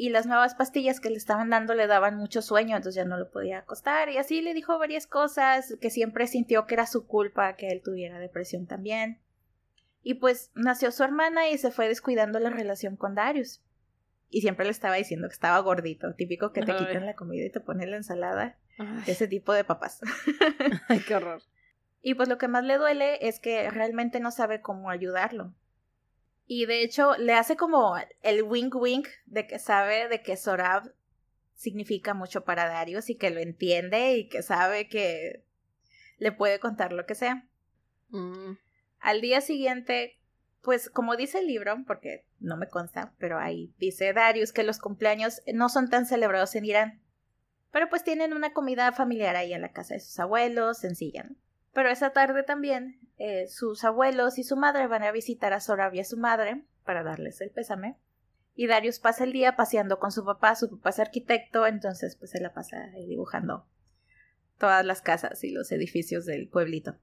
[0.00, 3.18] Y las nuevas pastillas que le estaban dando le daban mucho sueño, entonces ya no
[3.18, 4.08] lo podía acostar.
[4.08, 7.82] Y así le dijo varias cosas, que siempre sintió que era su culpa que él
[7.84, 9.20] tuviera depresión también.
[10.02, 13.60] Y pues nació su hermana y se fue descuidando la relación con Darius.
[14.30, 16.78] Y siempre le estaba diciendo que estaba gordito, típico que te Ay.
[16.78, 18.56] quitan la comida y te ponen la ensalada.
[18.78, 20.00] Ay, Ese tipo de papás.
[20.88, 21.42] ay, qué horror.
[22.00, 25.52] Y pues lo que más le duele es que realmente no sabe cómo ayudarlo.
[26.52, 30.92] Y de hecho le hace como el wink wink de que sabe de que Sorab
[31.54, 35.44] significa mucho para Darius y que lo entiende y que sabe que
[36.18, 37.46] le puede contar lo que sea.
[38.08, 38.54] Mm.
[38.98, 40.18] Al día siguiente,
[40.60, 44.80] pues como dice el libro, porque no me consta, pero ahí dice Darius que los
[44.80, 47.00] cumpleaños no son tan celebrados en Irán.
[47.70, 51.22] Pero pues tienen una comida familiar ahí en la casa de sus abuelos, sencilla.
[51.22, 51.36] ¿no?
[51.72, 55.94] Pero esa tarde también eh, sus abuelos y su madre van a visitar a Sorab
[55.94, 57.96] y a su madre para darles el pésame.
[58.54, 62.32] Y Darius pasa el día paseando con su papá, su papá es arquitecto, entonces pues
[62.32, 63.66] se la pasa ahí dibujando
[64.58, 66.96] todas las casas y los edificios del pueblito.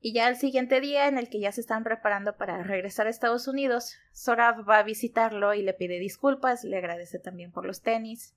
[0.00, 3.10] Y ya el siguiente día, en el que ya se están preparando para regresar a
[3.10, 7.82] Estados Unidos, Sorab va a visitarlo y le pide disculpas, le agradece también por los
[7.82, 8.34] tenis.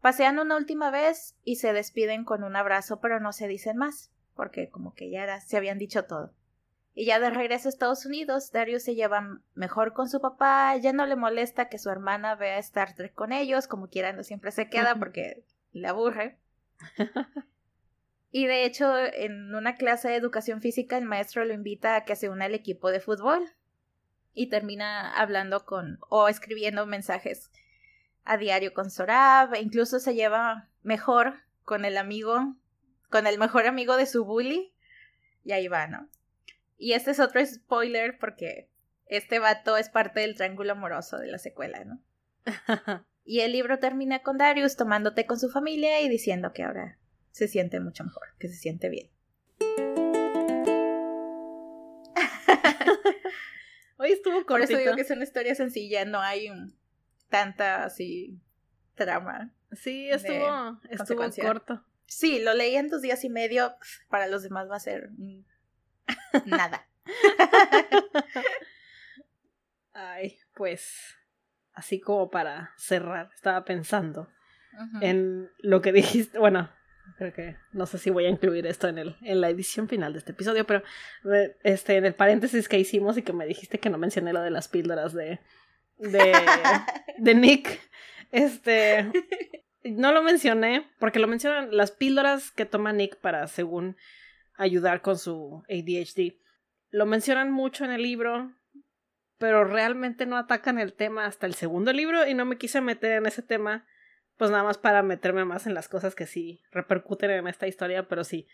[0.00, 4.10] Pasean una última vez y se despiden con un abrazo, pero no se dicen más
[4.34, 6.32] porque como que ya era, se habían dicho todo.
[6.94, 10.92] Y ya de regreso a Estados Unidos, Darius se lleva mejor con su papá, ya
[10.92, 14.50] no le molesta que su hermana vea Star Trek con ellos, como quiera no siempre
[14.50, 15.42] se queda porque
[15.72, 16.38] le aburre.
[18.30, 22.14] y de hecho, en una clase de educación física, el maestro lo invita a que
[22.14, 23.42] se una al equipo de fútbol.
[24.34, 27.50] Y termina hablando con, o escribiendo mensajes
[28.24, 32.54] a diario con Sorab, e incluso se lleva mejor con el amigo
[33.12, 34.74] con el mejor amigo de su bully.
[35.44, 36.08] Y ahí va, ¿no?
[36.78, 38.68] Y este es otro spoiler porque
[39.06, 42.02] este vato es parte del triángulo amoroso de la secuela, ¿no?
[43.24, 46.98] y el libro termina con Darius tomándote con su familia y diciendo que ahora
[47.30, 49.10] se siente mucho mejor, que se siente bien.
[53.98, 54.46] Hoy estuvo cortito.
[54.46, 56.48] Por eso digo que es una historia sencilla, no hay
[57.28, 58.40] tanta así
[58.94, 59.54] trama.
[59.72, 61.84] Sí, estuvo, estuvo corto.
[62.12, 63.74] Sí, lo leí en dos días y medio.
[64.10, 65.08] Para los demás va a ser
[66.44, 66.86] nada.
[69.94, 71.16] Ay, pues
[71.72, 74.28] así como para cerrar, estaba pensando
[75.00, 76.38] en lo que dijiste.
[76.38, 76.70] Bueno,
[77.16, 80.12] creo que no sé si voy a incluir esto en el en la edición final
[80.12, 80.82] de este episodio, pero
[81.32, 84.42] eh, este en el paréntesis que hicimos y que me dijiste que no mencioné lo
[84.42, 85.40] de las píldoras de
[85.96, 86.32] de,
[87.18, 87.80] de Nick.
[88.30, 89.10] Este
[89.84, 93.96] no lo mencioné porque lo mencionan las píldoras que toma Nick para, según,
[94.56, 96.34] ayudar con su ADHD.
[96.90, 98.54] Lo mencionan mucho en el libro,
[99.38, 103.12] pero realmente no atacan el tema hasta el segundo libro y no me quise meter
[103.12, 103.86] en ese tema,
[104.36, 108.08] pues nada más para meterme más en las cosas que sí repercuten en esta historia,
[108.08, 108.46] pero sí,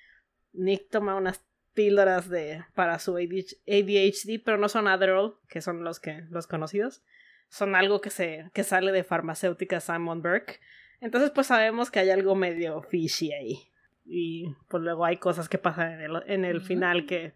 [0.52, 6.00] Nick toma unas píldoras de para su ADHD, pero no son Adderall, que son los
[6.00, 7.02] que los conocidos,
[7.48, 10.60] son algo que se que sale de farmacéutica Simon Burke
[11.00, 13.70] entonces, pues sabemos que hay algo medio fishy ahí.
[14.04, 17.34] Y pues luego hay cosas que pasan en el, en el final que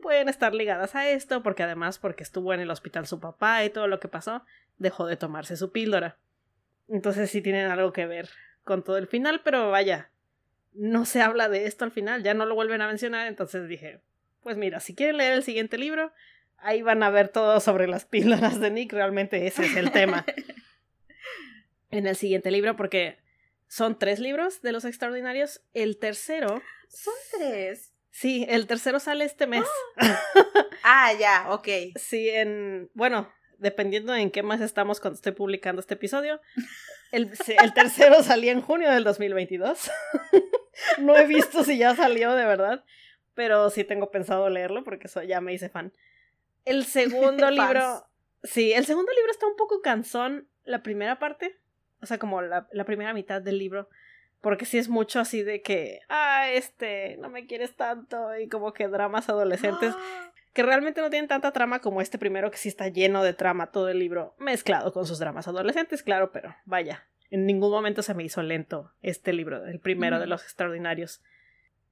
[0.00, 3.70] pueden estar ligadas a esto, porque además, porque estuvo en el hospital su papá y
[3.70, 4.44] todo lo que pasó,
[4.78, 6.18] dejó de tomarse su píldora.
[6.88, 8.28] Entonces sí tienen algo que ver
[8.64, 10.10] con todo el final, pero vaya,
[10.74, 14.00] no se habla de esto al final, ya no lo vuelven a mencionar, entonces dije,
[14.42, 16.12] pues mira, si quieren leer el siguiente libro,
[16.58, 20.24] ahí van a ver todo sobre las píldoras de Nick, realmente ese es el tema.
[21.92, 23.18] en el siguiente libro porque
[23.68, 25.62] son tres libros de los extraordinarios.
[25.72, 26.60] El tercero.
[26.88, 27.92] Son tres.
[28.10, 29.64] Sí, el tercero sale este mes.
[30.82, 31.68] ah, ya, ok.
[31.96, 32.90] Sí, en.
[32.94, 36.40] Bueno, dependiendo en qué mes estamos cuando esté publicando este episodio.
[37.12, 37.30] El,
[37.62, 39.90] el tercero salía en junio del 2022.
[40.98, 42.84] no he visto si ya salió de verdad,
[43.34, 45.92] pero sí tengo pensado leerlo porque ya me hice fan.
[46.64, 48.06] El segundo libro.
[48.42, 50.48] Sí, el segundo libro está un poco cansón.
[50.64, 51.61] La primera parte
[52.02, 53.88] o sea, como la, la primera mitad del libro.
[54.40, 58.36] Porque sí es mucho así de que, ah, este, no me quieres tanto.
[58.36, 59.94] Y como que dramas adolescentes.
[60.52, 63.70] Que realmente no tienen tanta trama como este primero, que sí está lleno de trama
[63.70, 68.12] todo el libro, mezclado con sus dramas adolescentes, claro, pero vaya, en ningún momento se
[68.12, 71.22] me hizo lento este libro, el primero de los extraordinarios.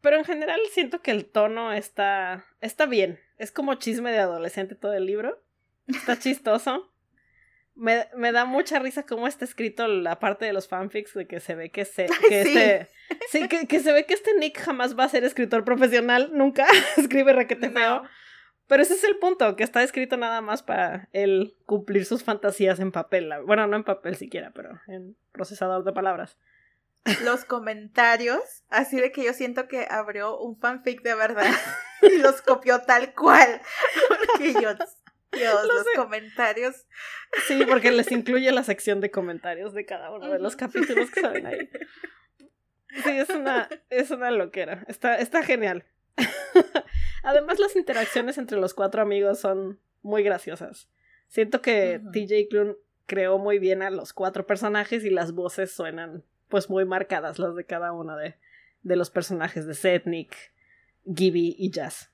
[0.02, 2.44] Pero en general siento que el tono está.
[2.60, 3.18] está bien.
[3.38, 5.42] Es como chisme de adolescente todo el libro.
[5.86, 6.92] Está chistoso.
[7.80, 11.40] Me, me, da mucha risa cómo está escrito la parte de los fanfics de que
[11.40, 12.90] se ve que se que este
[13.30, 16.66] sí que, que, se ve que este Nick jamás va a ser escritor profesional, nunca
[16.98, 18.02] escribe requete feo.
[18.66, 22.78] Pero ese es el punto, que está escrito nada más para él cumplir sus fantasías
[22.78, 23.32] en papel.
[23.44, 26.38] Bueno, no en papel siquiera, pero en procesador de palabras.
[27.24, 31.50] Los comentarios, así de que yo siento que abrió un fanfic de verdad
[32.02, 33.60] y los copió tal cual.
[34.08, 34.76] Porque yo
[35.32, 36.86] Dios, los comentarios.
[37.46, 41.20] Sí, porque les incluye la sección de comentarios de cada uno de los capítulos que
[41.20, 41.70] salen ahí.
[43.04, 44.84] Sí, es una, es una loquera.
[44.88, 45.84] Está, está genial.
[47.22, 50.88] Además, las interacciones entre los cuatro amigos son muy graciosas.
[51.28, 52.74] Siento que TJ Klune
[53.06, 57.54] creó muy bien a los cuatro personajes y las voces suenan pues muy marcadas las
[57.54, 58.34] de cada uno de,
[58.82, 60.34] de los personajes de Seth, Nick,
[61.04, 62.10] Gibby y Jazz.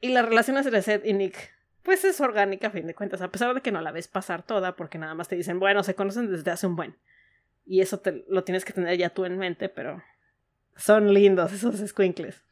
[0.00, 1.55] Y las relaciones entre Seth y Nick
[1.86, 4.42] pues es orgánica a fin de cuentas, a pesar de que no la ves pasar
[4.42, 6.96] toda porque nada más te dicen, bueno, se conocen desde hace un buen.
[7.64, 10.02] Y eso te, lo tienes que tener ya tú en mente, pero
[10.74, 12.42] son lindos esos squinkles.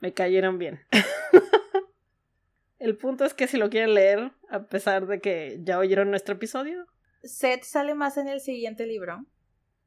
[0.00, 0.84] Me cayeron bien.
[2.78, 6.34] El punto es que si lo quieren leer, a pesar de que ya oyeron nuestro
[6.34, 6.86] episodio.
[7.22, 9.24] Seth sale más en el siguiente libro.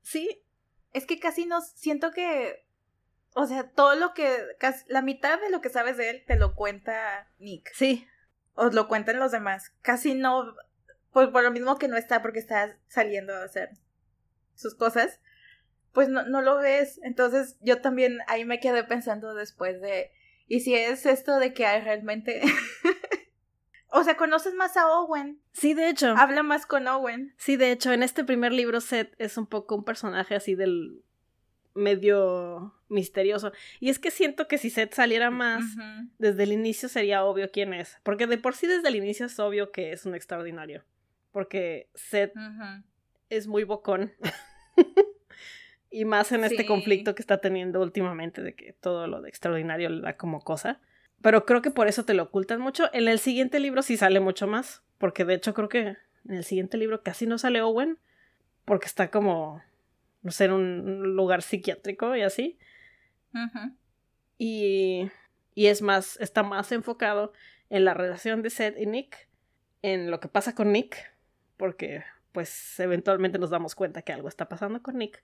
[0.01, 0.43] Sí.
[0.91, 2.65] Es que casi no siento que.
[3.35, 4.35] O sea, todo lo que.
[4.57, 7.71] Casi, la mitad de lo que sabes de él te lo cuenta Nick.
[7.75, 8.07] Sí.
[8.57, 9.71] O lo cuentan los demás.
[9.81, 10.53] Casi no.
[11.13, 13.69] Pues por lo mismo que no está porque está saliendo a hacer
[14.55, 15.21] sus cosas.
[15.93, 16.99] Pues no, no lo ves.
[17.03, 20.11] Entonces yo también ahí me quedé pensando después de
[20.47, 22.41] y si es esto de que hay realmente...
[23.89, 25.41] o sea, conoces más a Owen.
[25.51, 26.15] Sí, de hecho.
[26.17, 27.33] Habla más con Owen.
[27.37, 31.03] Sí, de hecho, en este primer libro Seth es un poco un personaje así del
[31.77, 33.51] medio misterioso.
[33.79, 35.63] Y es que siento que si Seth saliera más,
[36.17, 37.97] desde el inicio sería obvio quién es.
[38.03, 40.83] Porque de por sí desde el inicio es obvio que es un extraordinario.
[41.31, 42.33] Porque Seth
[43.29, 44.11] es muy bocón.
[45.89, 49.89] Y más en este conflicto que está teniendo últimamente de que todo lo de extraordinario
[49.89, 50.81] le da como cosa.
[51.21, 52.89] Pero creo que por eso te lo ocultan mucho.
[52.93, 54.83] En el siguiente libro sí sale mucho más.
[54.97, 55.97] Porque de hecho creo que
[56.27, 57.97] en el siguiente libro casi no sale Owen.
[58.65, 59.61] Porque está como,
[60.21, 62.57] no sé, en un lugar psiquiátrico y así.
[64.37, 65.09] y,
[65.53, 67.33] y es más, está más enfocado
[67.69, 69.29] en la relación de Seth y Nick.
[69.81, 70.97] En lo que pasa con Nick.
[71.57, 75.23] Porque pues eventualmente nos damos cuenta que algo está pasando con Nick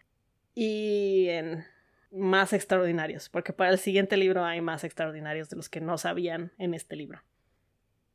[0.55, 1.63] y en
[2.11, 6.53] más extraordinarios, porque para el siguiente libro hay más extraordinarios de los que no sabían
[6.57, 7.23] en este libro.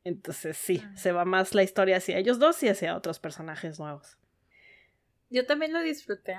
[0.03, 0.95] Entonces sí, ah.
[0.95, 4.17] se va más la historia hacia ellos dos y hacia otros personajes nuevos.
[5.29, 6.35] Yo también lo disfruté,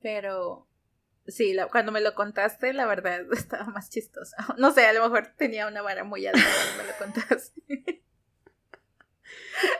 [0.00, 0.66] pero
[1.26, 4.36] sí, cuando me lo contaste, la verdad estaba más chistoso.
[4.58, 8.02] No sé, a lo mejor tenía una vara muy alta cuando me lo contaste.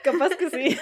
[0.03, 0.79] Capaz que sí.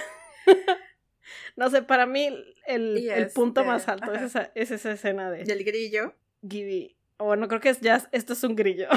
[1.56, 2.26] No sé, para mí
[2.66, 5.44] el, el punto más este, alto es esa, es esa escena de...
[5.46, 6.14] ¿Y el grillo?
[6.42, 6.96] Gibby.
[7.18, 8.88] Bueno, creo que es ya, esto es un grillo.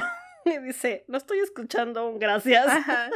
[0.46, 2.68] y dice, no estoy escuchando un gracias.
[2.68, 3.10] Ajá.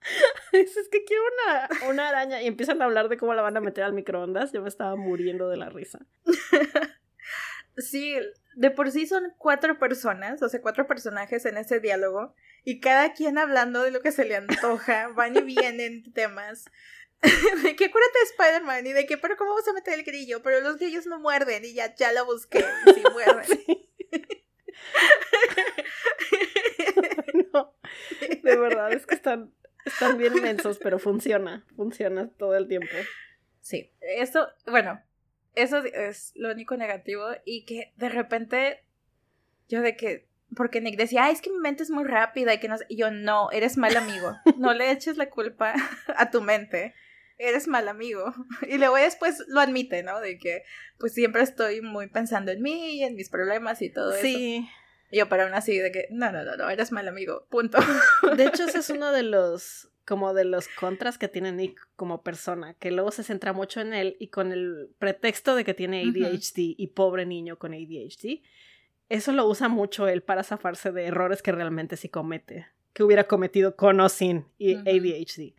[0.52, 2.42] es que quiero una, una araña.
[2.42, 4.52] Y empiezan a hablar de cómo la van a meter al microondas.
[4.52, 6.00] Yo me estaba muriendo de la risa.
[7.76, 8.16] sí,
[8.54, 12.34] de por sí son cuatro personas, o sea, cuatro personajes en ese diálogo.
[12.64, 15.08] Y cada quien hablando de lo que se le antoja.
[15.08, 16.64] Van y vienen temas.
[17.62, 20.42] de que acuérdate de Spider-Man y de que, pero ¿cómo vamos a meter el grillo?
[20.42, 22.64] Pero los grillos no muerden y ya, ya lo busqué.
[22.86, 23.60] Sí muerden.
[27.52, 27.74] no,
[28.42, 29.52] de verdad, es que están,
[29.84, 32.94] están bien inmensos, pero funciona, funciona todo el tiempo.
[33.60, 35.02] Sí, eso, bueno,
[35.54, 38.84] eso es lo único negativo y que de repente
[39.68, 42.68] yo de que porque Nick decía, es que mi mente es muy rápida y que
[42.68, 45.74] no y yo no, eres mal amigo, no le eches la culpa
[46.16, 46.94] a tu mente
[47.40, 48.32] eres mal amigo.
[48.68, 50.20] Y luego después lo admite, ¿no?
[50.20, 50.62] De que
[50.98, 54.22] pues siempre estoy muy pensando en mí y en mis problemas y todo eso.
[54.22, 54.68] Sí.
[55.10, 57.78] Yo para aún así de que, no, no, no, no, eres mal amigo, punto.
[58.36, 62.22] De hecho, ese es uno de los, como de los contras que tiene Nick como
[62.22, 66.02] persona, que luego se centra mucho en él y con el pretexto de que tiene
[66.02, 68.42] ADHD y pobre niño con ADHD,
[69.08, 73.24] eso lo usa mucho él para zafarse de errores que realmente sí comete, que hubiera
[73.24, 75.54] cometido con o sin ADHD.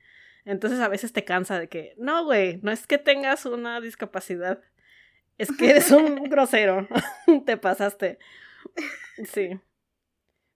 [0.46, 4.62] Entonces a veces te cansa de que, no, güey, no es que tengas una discapacidad,
[5.38, 6.88] es que eres un grosero,
[7.46, 8.20] te pasaste.
[9.26, 9.60] Sí.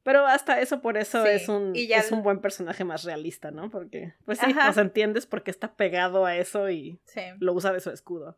[0.03, 3.71] Pero hasta eso, por eso es, un, es un buen personaje más realista, ¿no?
[3.71, 6.99] Porque, pues sí, nos entiendes porque está pegado a eso y
[7.39, 8.37] lo usa de su escudo.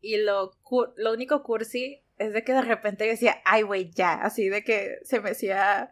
[0.00, 0.52] Y lo,
[0.96, 4.62] lo único cursi es de que de repente yo decía, ay, güey, ya, así de
[4.62, 5.90] que se me decía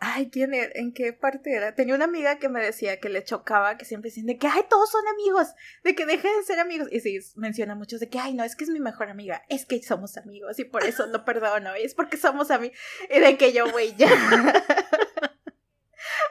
[0.00, 0.70] Ay, ¿quién era?
[0.74, 1.74] ¿En qué parte era?
[1.74, 4.62] Tenía una amiga que me decía que le chocaba, que siempre decían de que, ay,
[4.70, 5.48] todos son amigos,
[5.82, 6.88] de que dejen de ser amigos.
[6.92, 9.66] Y sí, menciona muchos de que, ay, no, es que es mi mejor amiga, es
[9.66, 12.78] que somos amigos y por eso lo perdono, y es porque somos amigos.
[13.10, 14.08] Y de que yo, güey, ya.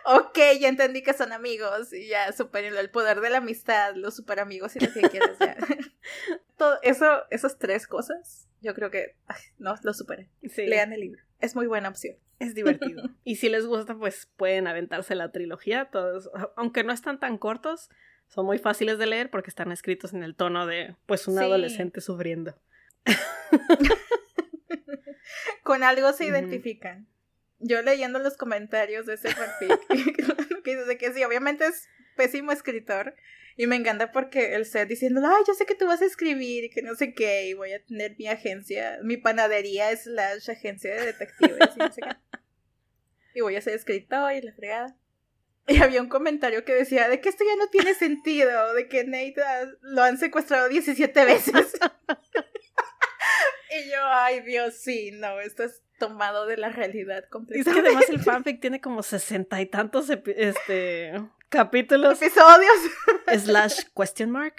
[0.06, 4.16] ok, ya entendí que son amigos y ya supérenlo, el poder de la amistad, los
[4.16, 5.58] super amigos y lo que quieras ya.
[6.58, 9.18] Todo eso, esas tres cosas, yo creo que,
[9.58, 10.30] no, lo superen.
[10.56, 12.16] Lean el libro, es muy buena opción.
[12.40, 13.04] Es divertido.
[13.24, 15.86] y si les gusta, pues pueden aventarse la trilogía.
[15.86, 17.90] Todos, aunque no están tan cortos,
[18.28, 22.02] son muy fáciles de leer porque están escritos en el tono de, pues, un adolescente
[22.02, 22.56] sufriendo.
[25.64, 27.08] Con algo se identifican.
[27.60, 29.80] yo leyendo los comentarios de ese fanfic,
[30.64, 33.16] que dice que sí, obviamente es pésimo escritor.
[33.60, 36.66] Y me encanta porque el set diciendo, ay, yo sé que tú vas a escribir
[36.66, 40.30] y que no sé qué, y voy a tener mi agencia, mi panadería es la
[40.34, 42.10] agencia de detectives y no sé qué.
[43.34, 44.98] Y voy a ser escritor y la fregada.
[45.68, 49.04] Y había un comentario que decía de que esto ya no tiene sentido, de que
[49.04, 49.36] Nate
[49.82, 51.54] lo han secuestrado 17 veces.
[53.70, 57.70] y yo, ay Dios, sí, no, esto es tomado de la realidad completamente.
[57.70, 61.14] Y es que además el fanfic tiene como sesenta y tantos este,
[61.50, 62.22] capítulos.
[62.22, 62.78] Episodios.
[63.44, 64.56] Slash question mark.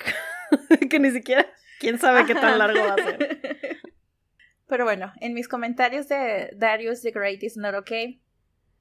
[0.90, 1.46] que ni siquiera,
[1.78, 3.40] quién sabe qué tan largo va a ser.
[4.66, 8.22] Pero bueno, en mis comentarios de Darius the Great is not okay.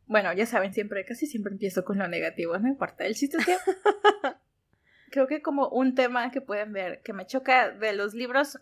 [0.06, 3.06] Bueno, ya saben, siempre, casi siempre empiezo con lo negativo, no importa.
[3.06, 3.58] El chiste es que
[5.12, 8.60] creo que como un tema que pueden ver que me choca de los libros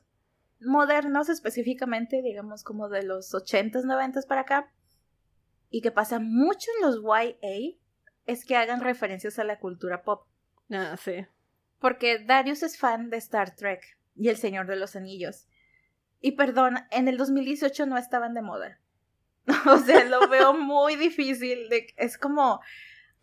[0.59, 4.71] modernos específicamente, digamos como de los 80s, 90s para acá,
[5.69, 7.77] y que pasa mucho en los YA,
[8.25, 10.27] es que hagan referencias a la cultura pop.
[10.71, 11.25] Ah, sí.
[11.79, 15.47] Porque Darius es fan de Star Trek y El Señor de los Anillos.
[16.21, 18.79] Y perdón, en el 2018 no estaban de moda.
[19.67, 21.69] o sea, lo veo muy difícil.
[21.69, 22.61] De, es como,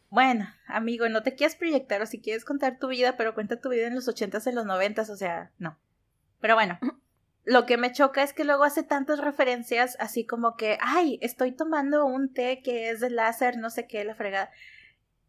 [0.09, 3.70] bueno, amigo, no te quieres proyectar o si quieres contar tu vida, pero cuenta tu
[3.70, 5.78] vida en los 80s, en los 90s, o sea, no.
[6.40, 6.78] Pero bueno,
[7.44, 11.53] lo que me choca es que luego hace tantas referencias así como que, ay, estoy
[11.53, 14.50] tomando un té que es de láser, no sé qué, la fregada.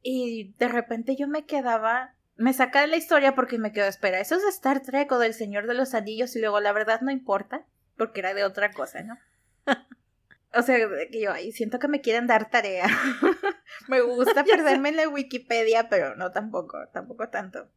[0.04, 4.20] Y de repente yo me quedaba, me saca de la historia porque me quedo, espera,
[4.20, 7.10] eso es Star Trek o del Señor de los Anillos y luego la verdad no
[7.10, 7.66] importa
[7.97, 9.18] porque era de otra cosa, ¿no?
[10.54, 10.78] o sea,
[11.10, 12.86] que yo ahí siento que me quieren dar tarea.
[13.88, 17.70] me gusta perderme en la Wikipedia, pero no tampoco, tampoco tanto.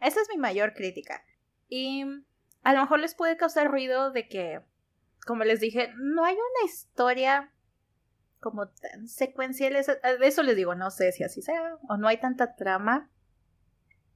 [0.00, 1.24] Esa es mi mayor crítica.
[1.68, 2.04] Y
[2.62, 4.60] a lo mejor les puede causar ruido de que,
[5.26, 7.50] como les dije, no hay una historia
[8.46, 9.72] como tan secuencial.
[9.72, 13.10] De eso les digo, no sé si así sea, o no hay tanta trama.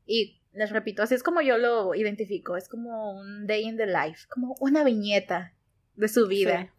[0.06, 3.86] Y les repito, así es como yo lo identifico, es como un day in the
[3.86, 5.52] life, como una viñeta
[5.96, 6.72] de su vida.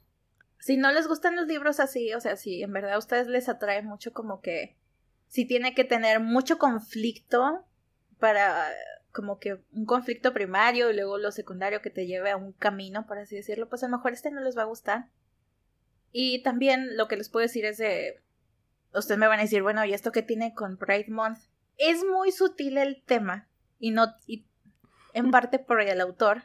[0.59, 3.49] Si no les gustan los libros así, o sea, si en verdad a ustedes les
[3.49, 4.77] atrae mucho como que
[5.27, 7.65] si tiene que tener mucho conflicto
[8.17, 8.69] para
[9.11, 13.05] como que un conflicto primario y luego lo secundario que te lleve a un camino,
[13.05, 15.09] por así decirlo, pues a lo mejor este no les va a gustar.
[16.11, 18.21] Y también lo que les puedo decir es de...
[18.93, 21.39] Ustedes me van a decir, bueno, ¿y esto qué tiene con Pride Month?
[21.77, 23.47] Es muy sutil el tema
[23.79, 24.07] y no...
[24.27, 24.45] Y
[25.13, 26.43] en parte por el autor,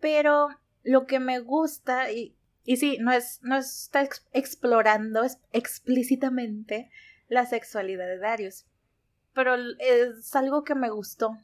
[0.00, 0.48] pero
[0.82, 5.22] lo que me gusta y, y sí, no es no está explorando
[5.52, 6.90] explícitamente
[7.28, 8.66] la sexualidad de Darius,
[9.32, 11.38] pero es algo que me gustó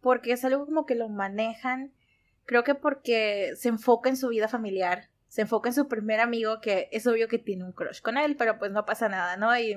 [0.00, 1.92] porque es algo como que lo manejan,
[2.44, 6.60] creo que porque se enfoca en su vida familiar, se enfoca en su primer amigo,
[6.60, 9.56] que es obvio que tiene un crush con él, pero pues no pasa nada, ¿no?
[9.56, 9.74] Y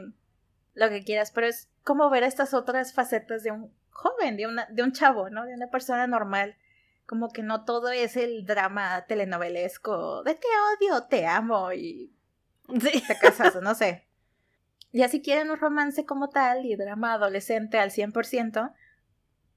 [0.74, 4.66] lo que quieras, pero es como ver estas otras facetas de un joven, de, una,
[4.66, 5.45] de un chavo, ¿no?
[5.45, 6.58] De una persona normal.
[7.06, 12.14] Como que no todo es el drama telenovelesco de te odio, te amo y
[12.68, 13.01] sí.
[13.08, 14.06] te casas, no sé.
[14.91, 18.74] Ya si quieren un romance como tal y drama adolescente al 100%,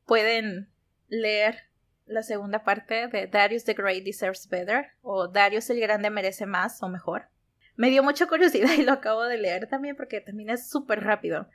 [0.07, 0.71] pueden
[1.09, 1.68] leer
[2.09, 6.83] la segunda parte de Darius the Great Deserves Better o Darius el Grande merece más
[6.83, 7.29] o mejor.
[7.77, 11.49] Me dio mucha curiosidad y lo acabo de leer también porque también es súper rápido.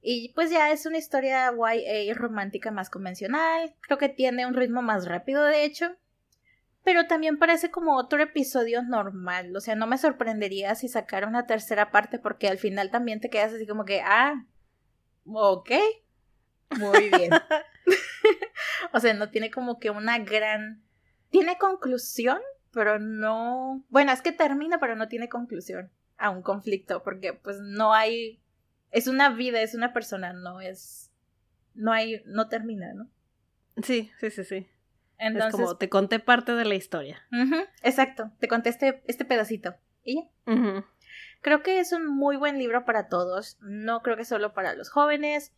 [0.00, 4.82] Y pues ya es una historia YA romántica más convencional, creo que tiene un ritmo
[4.82, 5.94] más rápido de hecho,
[6.82, 11.46] pero también parece como otro episodio normal, o sea, no me sorprendería si sacara una
[11.46, 14.44] tercera parte porque al final también te quedas así como que, ah,
[15.24, 15.70] ok,
[16.78, 17.30] muy bien.
[18.92, 20.82] o sea, no tiene como que una gran...
[21.30, 22.40] Tiene conclusión,
[22.72, 23.84] pero no...
[23.88, 28.40] Bueno, es que termina, pero no tiene conclusión a un conflicto, porque pues no hay...
[28.90, 31.10] Es una vida, es una persona, no es...
[31.74, 32.22] No hay...
[32.26, 33.08] No termina, ¿no?
[33.82, 34.68] Sí, sí, sí, sí.
[35.18, 37.22] Entonces, es como te conté parte de la historia.
[37.82, 39.74] exacto, te conté este, este pedacito.
[40.04, 40.84] Y ya.
[41.40, 43.56] Creo que es un muy buen libro para todos.
[43.60, 45.52] No creo que solo para los jóvenes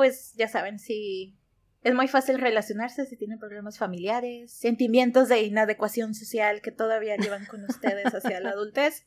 [0.00, 1.36] pues ya saben, si
[1.82, 7.46] es muy fácil relacionarse si tienen problemas familiares, sentimientos de inadecuación social que todavía llevan
[7.46, 9.06] con ustedes hacia la adultez,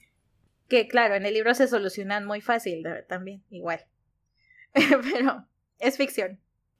[0.67, 3.85] que claro, en el libro se solucionan muy fácil también, igual.
[4.73, 5.47] Pero
[5.79, 6.39] es ficción.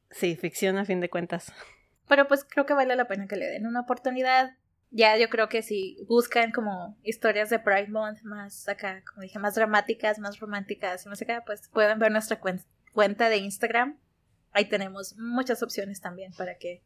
[0.10, 1.54] Sí, ficción a fin de cuentas.
[2.08, 4.58] Pero pues creo que vale la pena que le den una oportunidad.
[4.90, 9.40] Ya yo creo que si buscan como historias de Pride Month más acá, como dije,
[9.40, 13.98] más dramáticas, más románticas y más acá, pues pueden ver nuestra cuenta de Instagram
[14.54, 16.82] ahí tenemos muchas opciones también para que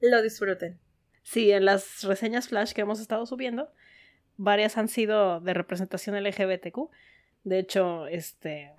[0.00, 0.78] lo disfruten.
[1.22, 3.72] Sí, en las reseñas flash que hemos estado subiendo,
[4.36, 6.90] varias han sido de representación LGBTQ,
[7.44, 8.72] De hecho, este.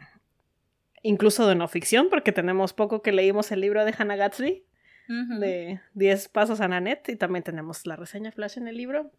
[1.01, 4.65] Incluso de no ficción, porque tenemos poco que leímos el libro de Hannah Gatsby,
[5.07, 9.11] de 10 pasos a Nanette, y también tenemos la reseña flash en el libro.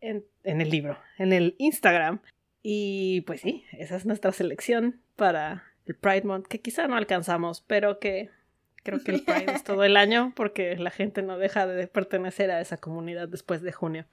[0.00, 2.20] En, en el libro, en el Instagram.
[2.62, 7.60] Y pues sí, esa es nuestra selección para el Pride Month, que quizá no alcanzamos,
[7.60, 8.30] pero que
[8.82, 12.50] creo que el Pride es todo el año porque la gente no deja de pertenecer
[12.50, 14.06] a esa comunidad después de junio.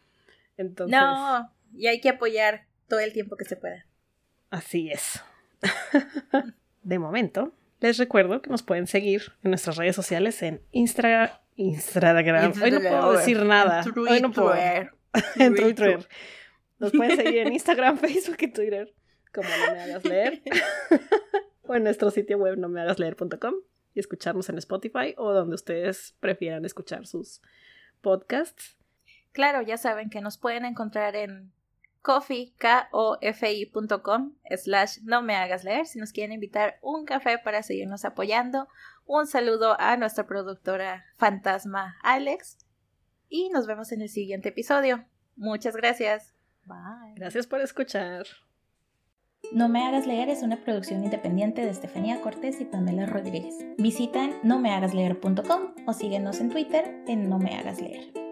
[0.58, 3.86] Entonces, no, y hay que apoyar todo el tiempo que se pueda.
[4.50, 5.22] Así es.
[6.84, 11.30] de momento, les recuerdo que nos pueden seguir en nuestras redes sociales en Instagram.
[11.56, 12.54] Instagram.
[12.62, 13.84] Hoy no puedo decir nada.
[13.96, 14.54] Hoy no puedo.
[15.36, 16.08] en Twitter.
[16.80, 18.94] Nos pueden seguir en Instagram, Facebook y Twitter
[19.38, 20.42] como no me hagas leer.
[21.64, 23.54] o en nuestro sitio web no me hagas leer.com
[23.98, 27.42] y escucharnos en Spotify o donde ustedes prefieran escuchar sus
[28.02, 28.78] podcasts.
[29.32, 31.52] Claro, ya saben que nos pueden encontrar en
[32.02, 32.54] coffee,
[34.56, 38.68] slash no me hagas leer si nos quieren invitar un café para seguirnos apoyando.
[39.06, 42.60] Un saludo a nuestra productora fantasma Alex
[43.30, 45.06] y nos vemos en el siguiente episodio.
[45.36, 46.34] Muchas gracias.
[46.66, 47.16] Bye.
[47.16, 48.26] Gracias por escuchar.
[49.52, 53.56] No me hagas leer es una producción independiente de Estefanía Cortés y Pamela Rodríguez.
[53.78, 58.27] Visita nomehagasleer.com o síguenos en Twitter en No me hagas leer.